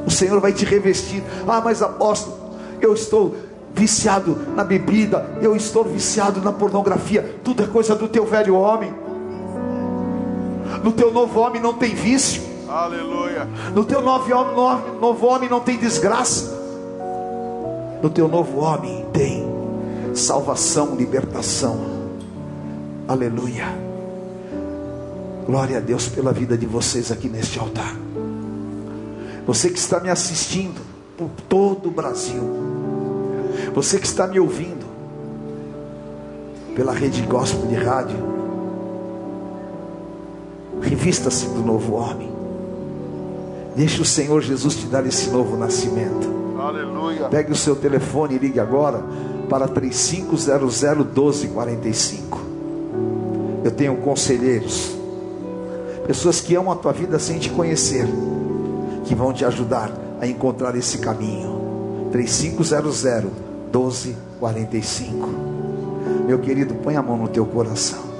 O 0.06 0.10
Senhor 0.10 0.38
vai 0.40 0.52
te 0.52 0.66
revestir. 0.66 1.22
Ah, 1.48 1.62
mas 1.64 1.80
apóstolo, 1.80 2.36
eu 2.82 2.92
estou 2.92 3.34
viciado 3.72 4.36
na 4.54 4.62
bebida, 4.62 5.24
eu 5.40 5.56
estou 5.56 5.82
viciado 5.82 6.42
na 6.42 6.52
pornografia. 6.52 7.36
Tudo 7.42 7.62
é 7.62 7.66
coisa 7.66 7.94
do 7.94 8.08
teu 8.08 8.26
velho 8.26 8.54
homem. 8.56 8.92
No 10.84 10.92
teu 10.92 11.10
novo 11.10 11.40
homem 11.40 11.62
não 11.62 11.72
tem 11.72 11.94
vício. 11.94 12.42
Aleluia. 12.68 13.48
No 13.74 13.84
teu 13.84 14.02
novo 14.02 14.34
homem, 14.34 15.00
novo 15.00 15.26
homem 15.26 15.48
não 15.48 15.60
tem 15.60 15.78
desgraça. 15.78 16.61
No 18.02 18.10
teu 18.10 18.26
novo 18.26 18.58
homem 18.58 19.06
tem 19.12 19.46
salvação, 20.12 20.96
libertação. 20.96 21.78
Aleluia. 23.06 23.66
Glória 25.46 25.78
a 25.78 25.80
Deus 25.80 26.08
pela 26.08 26.32
vida 26.32 26.58
de 26.58 26.66
vocês 26.66 27.12
aqui 27.12 27.28
neste 27.28 27.60
altar. 27.60 27.96
Você 29.46 29.70
que 29.70 29.78
está 29.78 30.00
me 30.00 30.10
assistindo 30.10 30.80
por 31.16 31.30
todo 31.48 31.90
o 31.90 31.92
Brasil. 31.92 32.42
Você 33.72 34.00
que 34.00 34.06
está 34.06 34.26
me 34.26 34.40
ouvindo 34.40 34.84
pela 36.74 36.92
rede 36.92 37.22
gospel 37.22 37.66
de 37.68 37.76
rádio. 37.76 38.16
Revista-se 40.80 41.46
do 41.46 41.60
novo 41.60 41.94
homem. 41.94 42.32
Deixe 43.76 44.02
o 44.02 44.04
Senhor 44.04 44.42
Jesus 44.42 44.74
te 44.74 44.86
dar 44.86 45.06
esse 45.06 45.30
novo 45.30 45.56
nascimento. 45.56 46.41
Aleluia. 46.62 47.28
Pegue 47.28 47.50
o 47.52 47.56
seu 47.56 47.74
telefone 47.74 48.36
e 48.36 48.38
ligue 48.38 48.60
agora 48.60 49.02
para 49.48 49.66
3500 49.66 50.82
1245. 50.82 52.40
Eu 53.64 53.70
tenho 53.70 53.96
conselheiros, 53.96 54.96
pessoas 56.06 56.40
que 56.40 56.54
amam 56.54 56.72
a 56.72 56.76
tua 56.76 56.92
vida 56.92 57.18
sem 57.18 57.38
te 57.38 57.50
conhecer, 57.50 58.06
que 59.04 59.14
vão 59.14 59.32
te 59.32 59.44
ajudar 59.44 59.90
a 60.20 60.26
encontrar 60.26 60.76
esse 60.76 60.98
caminho. 60.98 62.08
3500 62.12 63.02
1245. 63.72 65.28
Meu 66.26 66.38
querido, 66.38 66.74
põe 66.76 66.94
a 66.96 67.02
mão 67.02 67.16
no 67.16 67.28
teu 67.28 67.44
coração. 67.44 68.12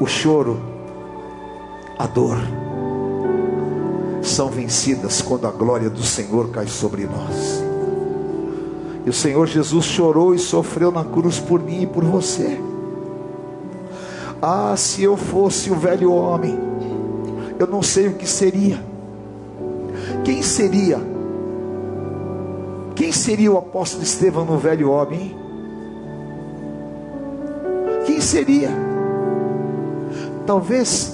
O 0.00 0.06
choro, 0.06 0.60
a 1.98 2.06
dor, 2.06 2.38
são 4.26 4.48
vencidas 4.48 5.20
quando 5.20 5.46
a 5.46 5.50
glória 5.50 5.90
do 5.90 6.02
Senhor 6.02 6.48
cai 6.50 6.66
sobre 6.66 7.04
nós. 7.06 7.62
E 9.04 9.10
o 9.10 9.12
Senhor 9.12 9.46
Jesus 9.46 9.84
chorou 9.84 10.34
e 10.34 10.38
sofreu 10.38 10.90
na 10.90 11.04
cruz 11.04 11.38
por 11.38 11.60
mim 11.60 11.82
e 11.82 11.86
por 11.86 12.02
você. 12.04 12.58
Ah, 14.40 14.74
se 14.76 15.02
eu 15.02 15.16
fosse 15.16 15.70
o 15.70 15.74
velho 15.74 16.12
homem, 16.12 16.58
eu 17.58 17.66
não 17.66 17.82
sei 17.82 18.08
o 18.08 18.14
que 18.14 18.26
seria. 18.26 18.82
Quem 20.24 20.42
seria? 20.42 21.00
Quem 22.94 23.12
seria 23.12 23.52
o 23.52 23.58
apóstolo 23.58 24.02
Estevão 24.02 24.44
no 24.44 24.56
velho 24.56 24.90
homem? 24.90 25.36
Quem 28.06 28.20
seria? 28.20 28.70
Talvez 30.46 31.13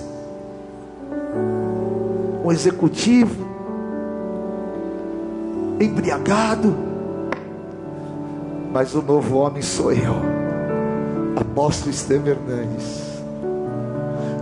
executivo, 2.53 3.47
embriagado, 5.81 6.75
mas 8.73 8.95
o 8.95 9.03
novo 9.03 9.39
homem 9.39 9.63
sou 9.63 9.93
eu, 9.93 10.15
apóstolo 11.37 11.91
Estevão 11.91 12.29
Hernandes. 12.29 13.11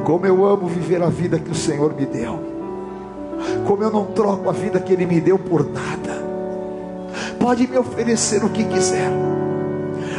Como 0.04 0.26
eu 0.26 0.44
amo 0.44 0.66
viver 0.68 1.02
a 1.02 1.08
vida 1.08 1.38
que 1.38 1.50
o 1.50 1.54
Senhor 1.54 1.94
me 1.94 2.06
deu, 2.06 2.40
como 3.66 3.82
eu 3.82 3.90
não 3.90 4.06
troco 4.06 4.48
a 4.48 4.52
vida 4.52 4.80
que 4.80 4.92
Ele 4.92 5.06
me 5.06 5.20
deu 5.20 5.38
por 5.38 5.64
nada. 5.64 6.18
Pode 7.38 7.66
me 7.66 7.78
oferecer 7.78 8.44
o 8.44 8.48
que 8.48 8.64
quiser. 8.64 9.10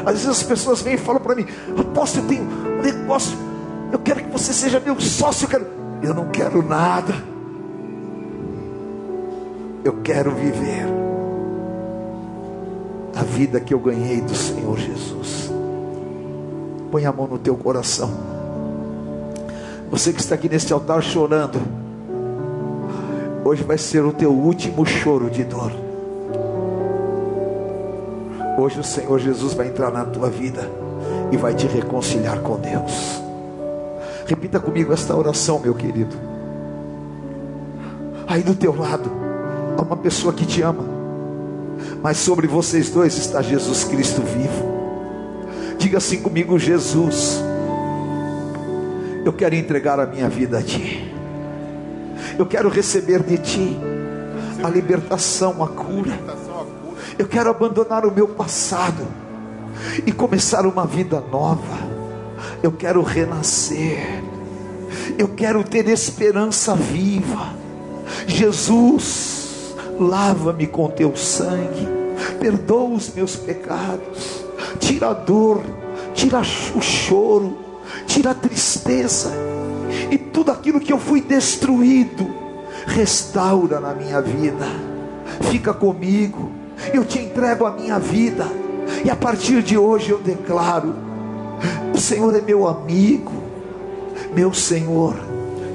Às 0.05 0.13
vezes 0.13 0.27
as 0.27 0.43
pessoas 0.43 0.81
vêm 0.81 0.95
e 0.95 0.97
falam 0.97 1.21
para 1.21 1.35
mim: 1.35 1.45
Apóstolo, 1.77 2.23
eu 2.23 2.27
tenho 2.27 2.43
um 2.43 2.81
negócio, 2.81 3.37
eu 3.91 3.99
quero 3.99 4.23
que 4.23 4.31
você 4.31 4.53
seja 4.53 4.79
meu 4.79 4.99
sócio. 4.99 5.45
Eu, 5.45 5.49
quero... 5.49 5.67
eu 6.01 6.13
não 6.13 6.29
quero 6.29 6.63
nada. 6.63 7.13
Eu 9.83 10.01
quero 10.03 10.31
viver 10.31 10.85
a 13.15 13.23
vida 13.23 13.59
que 13.59 13.73
eu 13.73 13.79
ganhei 13.79 14.21
do 14.21 14.35
Senhor 14.35 14.77
Jesus. 14.77 15.51
Põe 16.91 17.05
a 17.05 17.11
mão 17.11 17.27
no 17.27 17.37
teu 17.37 17.55
coração. 17.55 18.11
Você 19.89 20.11
que 20.11 20.19
está 20.19 20.35
aqui 20.35 20.49
neste 20.49 20.73
altar 20.73 21.01
chorando, 21.01 21.59
hoje 23.43 23.63
vai 23.63 23.77
ser 23.77 24.03
o 24.03 24.11
teu 24.11 24.31
último 24.31 24.85
choro 24.85 25.29
de 25.29 25.43
dor. 25.43 25.71
Hoje 28.57 28.79
o 28.79 28.83
Senhor 28.83 29.17
Jesus 29.19 29.53
vai 29.53 29.67
entrar 29.67 29.91
na 29.91 30.03
tua 30.03 30.29
vida 30.29 30.69
e 31.31 31.37
vai 31.37 31.53
te 31.53 31.65
reconciliar 31.67 32.39
com 32.41 32.57
Deus. 32.59 33.21
Repita 34.25 34.59
comigo 34.59 34.91
esta 34.91 35.15
oração, 35.15 35.59
meu 35.59 35.73
querido. 35.73 36.15
Aí 38.27 38.43
do 38.43 38.53
teu 38.53 38.75
lado, 38.75 39.09
uma 39.81 39.97
pessoa 39.97 40.33
que 40.33 40.45
te 40.45 40.61
ama, 40.61 40.85
mas 42.01 42.17
sobre 42.17 42.47
vocês 42.47 42.89
dois 42.89 43.17
está 43.17 43.41
Jesus 43.41 43.83
Cristo 43.83 44.21
vivo. 44.21 44.79
Diga 45.77 45.97
assim 45.97 46.21
comigo, 46.21 46.59
Jesus, 46.59 47.41
eu 49.25 49.33
quero 49.33 49.55
entregar 49.55 49.99
a 49.99 50.05
minha 50.05 50.29
vida 50.29 50.59
a 50.59 50.61
Ti, 50.61 51.13
eu 52.37 52.45
quero 52.45 52.69
receber 52.69 53.23
de 53.23 53.37
Ti 53.37 53.77
a 54.63 54.69
libertação, 54.69 55.63
a 55.63 55.67
cura, 55.67 56.19
eu 57.17 57.27
quero 57.27 57.49
abandonar 57.49 58.05
o 58.05 58.11
meu 58.11 58.27
passado 58.27 59.05
e 60.05 60.11
começar 60.11 60.65
uma 60.65 60.85
vida 60.85 61.21
nova. 61.31 61.89
Eu 62.61 62.71
quero 62.71 63.01
renascer. 63.01 64.23
Eu 65.17 65.27
quero 65.29 65.63
ter 65.63 65.87
esperança 65.87 66.75
viva. 66.75 67.53
Jesus, 68.27 69.38
lava-me 69.99 70.67
com 70.67 70.89
teu 70.89 71.15
sangue. 71.15 71.87
Perdoa 72.39 72.95
os 72.95 73.13
meus 73.13 73.35
pecados. 73.35 74.45
Tira 74.79 75.09
a 75.09 75.13
dor, 75.13 75.61
tira 76.13 76.39
o 76.39 76.81
choro, 76.81 77.57
tira 78.07 78.31
a 78.31 78.35
tristeza 78.35 79.31
e 80.11 80.17
tudo 80.17 80.51
aquilo 80.51 80.79
que 80.79 80.91
eu 80.91 80.99
fui 80.99 81.21
destruído, 81.21 82.27
restaura 82.85 83.79
na 83.79 83.93
minha 83.93 84.21
vida. 84.21 84.65
Fica 85.51 85.73
comigo. 85.73 86.51
Eu 86.93 87.03
te 87.03 87.19
entrego 87.19 87.65
a 87.65 87.71
minha 87.71 87.99
vida 87.99 88.45
e 89.03 89.09
a 89.09 89.15
partir 89.15 89.61
de 89.61 89.77
hoje 89.77 90.11
eu 90.11 90.19
declaro: 90.19 90.95
o 91.93 91.97
Senhor 91.97 92.35
é 92.35 92.41
meu 92.41 92.67
amigo, 92.67 93.33
meu 94.33 94.53
Senhor 94.53 95.15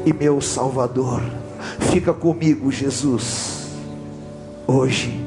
e 0.05 0.13
meu 0.13 0.41
Salvador. 0.41 1.23
Fica 1.91 2.13
comigo, 2.13 2.71
Jesus, 2.71 3.54
hoje 4.67 5.21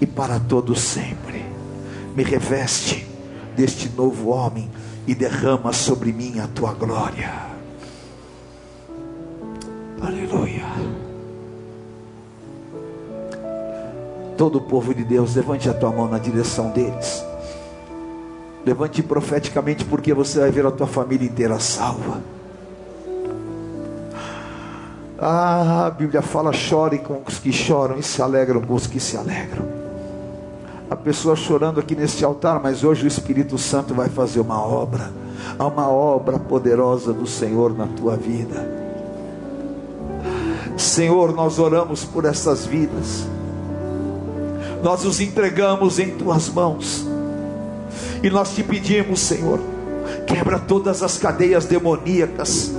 e 0.00 0.06
para 0.06 0.38
todo 0.38 0.74
sempre. 0.74 1.44
Me 2.14 2.22
reveste 2.22 3.06
deste 3.56 3.88
novo 3.90 4.30
homem 4.30 4.70
e 5.06 5.14
derrama 5.14 5.72
sobre 5.72 6.12
mim 6.12 6.38
a 6.40 6.46
tua 6.46 6.72
glória. 6.72 7.32
Aleluia. 10.00 10.64
Todo 14.36 14.58
o 14.58 14.60
povo 14.60 14.94
de 14.94 15.02
Deus, 15.02 15.34
levante 15.34 15.68
a 15.68 15.74
tua 15.74 15.90
mão 15.90 16.08
na 16.08 16.18
direção 16.18 16.70
deles. 16.70 17.24
Levante 18.64 19.02
profeticamente, 19.02 19.84
porque 19.84 20.12
você 20.12 20.40
vai 20.40 20.50
ver 20.50 20.66
a 20.66 20.70
tua 20.70 20.86
família 20.86 21.26
inteira 21.26 21.58
salva. 21.58 22.35
Ah, 25.18 25.86
a 25.86 25.90
Bíblia 25.90 26.22
fala: 26.22 26.52
chore 26.52 26.98
com 26.98 27.22
os 27.26 27.38
que 27.38 27.52
choram 27.52 27.98
e 27.98 28.02
se 28.02 28.20
alegram 28.20 28.60
com 28.60 28.74
os 28.74 28.86
que 28.86 29.00
se 29.00 29.16
alegram. 29.16 29.66
A 30.90 30.96
pessoa 30.96 31.34
chorando 31.34 31.80
aqui 31.80 31.96
neste 31.96 32.24
altar, 32.24 32.60
mas 32.62 32.84
hoje 32.84 33.04
o 33.04 33.08
Espírito 33.08 33.58
Santo 33.58 33.92
vai 33.92 34.08
fazer 34.08 34.40
uma 34.40 34.60
obra, 34.60 35.10
uma 35.58 35.88
obra 35.88 36.38
poderosa 36.38 37.12
do 37.12 37.26
Senhor 37.26 37.76
na 37.76 37.86
tua 37.86 38.16
vida. 38.16 38.86
Senhor, 40.76 41.34
nós 41.34 41.58
oramos 41.58 42.04
por 42.04 42.24
essas 42.24 42.64
vidas 42.66 43.26
nós 44.86 45.04
os 45.04 45.20
entregamos 45.20 45.98
em 45.98 46.10
tuas 46.10 46.48
mãos. 46.48 47.04
E 48.22 48.30
nós 48.30 48.54
te 48.54 48.62
pedimos, 48.62 49.18
Senhor, 49.18 49.58
quebra 50.26 50.60
todas 50.60 51.02
as 51.02 51.18
cadeias 51.18 51.64
demoníacas. 51.64 52.72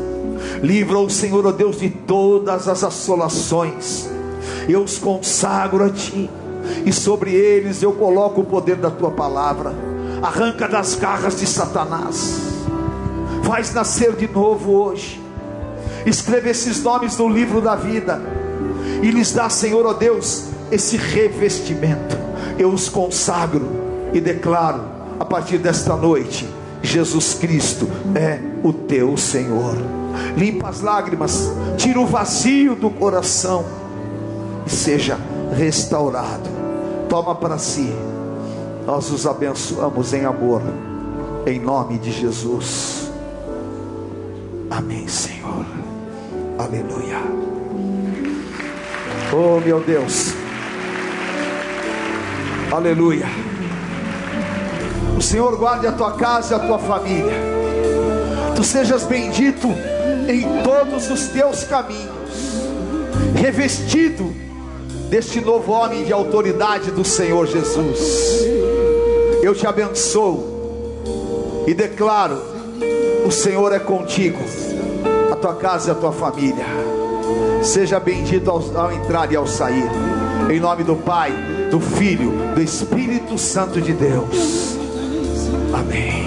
Livra 0.62 0.98
o 1.00 1.10
Senhor, 1.10 1.46
ó 1.46 1.52
Deus, 1.52 1.80
de 1.80 1.89
todas 1.89 2.67
as 2.67 2.84
assolações. 2.84 4.10
Eu 4.67 4.84
os 4.84 4.98
consagro 4.98 5.84
a 5.84 5.89
ti, 5.89 6.30
e 6.86 6.91
sobre 6.91 7.32
eles 7.32 7.82
eu 7.82 7.93
coloco 7.93 8.41
o 8.41 8.46
poder 8.46 8.78
da 8.78 8.89
tua 8.89 9.12
palavra. 9.12 9.74
Arranca 10.22 10.67
das 10.67 10.96
garras 10.96 11.39
de 11.39 11.46
Satanás. 11.46 12.39
Faz 13.43 13.74
nascer 13.74 14.13
de 14.13 14.28
novo 14.28 14.72
hoje. 14.72 15.22
Escreve 16.06 16.50
esses 16.50 16.84
nomes 16.84 17.17
no 17.17 17.30
livro 17.30 17.62
da 17.62 17.76
vida. 17.76 18.22
E 19.02 19.12
lhes 19.12 19.32
dá, 19.32 19.50
Senhor, 19.50 19.86
ó 19.86 19.93
Deus, 19.93 20.46
esse 20.72 20.98
revestimento. 20.98 22.17
Eu 22.58 22.70
os 22.70 22.89
consagro 22.89 23.67
e 24.13 24.20
declaro 24.20 24.82
a 25.20 25.26
partir 25.26 25.60
desta 25.60 25.96
noite: 25.96 26.48
Jesus 26.82 27.36
Cristo 27.36 27.88
é 28.15 28.39
o 28.63 28.74
teu 28.74 29.15
Senhor. 29.15 29.76
Limpa 30.36 30.69
as 30.69 30.82
lágrimas, 30.82 31.51
tira 31.77 31.99
o 31.99 32.06
vazio 32.06 32.75
do 32.75 32.89
coração 32.89 33.65
e 34.65 34.69
seja 34.69 35.17
restaurado. 35.56 36.49
Toma 37.10 37.36
para 37.36 37.58
si. 37.58 37.93
Nós 38.86 39.12
os 39.12 39.25
abençoamos 39.25 40.13
em 40.13 40.25
amor, 40.25 40.62
em 41.45 41.60
nome 41.60 41.97
de 41.97 42.12
Jesus. 42.12 43.10
Amém, 44.69 45.08
Senhor. 45.08 45.65
Aleluia. 46.58 47.17
Oh, 49.34 49.60
meu 49.60 49.80
Deus. 49.82 50.34
Aleluia. 52.71 53.25
O 55.17 55.21
Senhor 55.21 55.58
guarde 55.58 55.88
a 55.88 55.91
tua 55.91 56.12
casa 56.13 56.53
e 56.53 56.58
a 56.58 56.60
tua 56.60 56.77
família. 56.77 57.34
Tu 58.56 58.63
sejas 58.63 59.03
bendito 59.03 59.67
em 60.28 60.63
todos 60.63 61.10
os 61.10 61.28
teus 61.28 61.63
caminhos, 61.63 62.08
revestido 63.36 64.34
deste 65.10 65.39
novo 65.39 65.72
homem 65.72 66.04
de 66.04 66.13
autoridade 66.13 66.91
do 66.91 67.04
Senhor 67.04 67.48
Jesus. 67.48 68.41
Eu 69.41 69.54
te 69.56 69.65
abençoo 69.65 71.63
e 71.67 71.74
declaro: 71.74 72.41
o 73.26 73.32
Senhor 73.32 73.72
é 73.74 73.80
contigo, 73.80 74.39
a 75.32 75.36
tua 75.36 75.56
casa 75.56 75.89
e 75.89 75.91
a 75.91 75.96
tua 75.96 76.12
família. 76.12 76.65
Seja 77.63 78.00
bendito 78.00 78.50
ao, 78.50 78.62
ao 78.78 78.91
entrar 78.91 79.32
e 79.32 79.36
ao 79.36 79.48
sair, 79.48 79.89
em 80.50 80.60
nome 80.60 80.84
do 80.84 80.96
Pai 80.96 81.34
do 81.70 81.80
Filho, 81.80 82.32
do 82.56 82.62
Espírito 82.62 83.38
Santo 83.38 83.82
de 83.82 83.93
Deus. 83.93 84.78
Amém. 85.74 86.26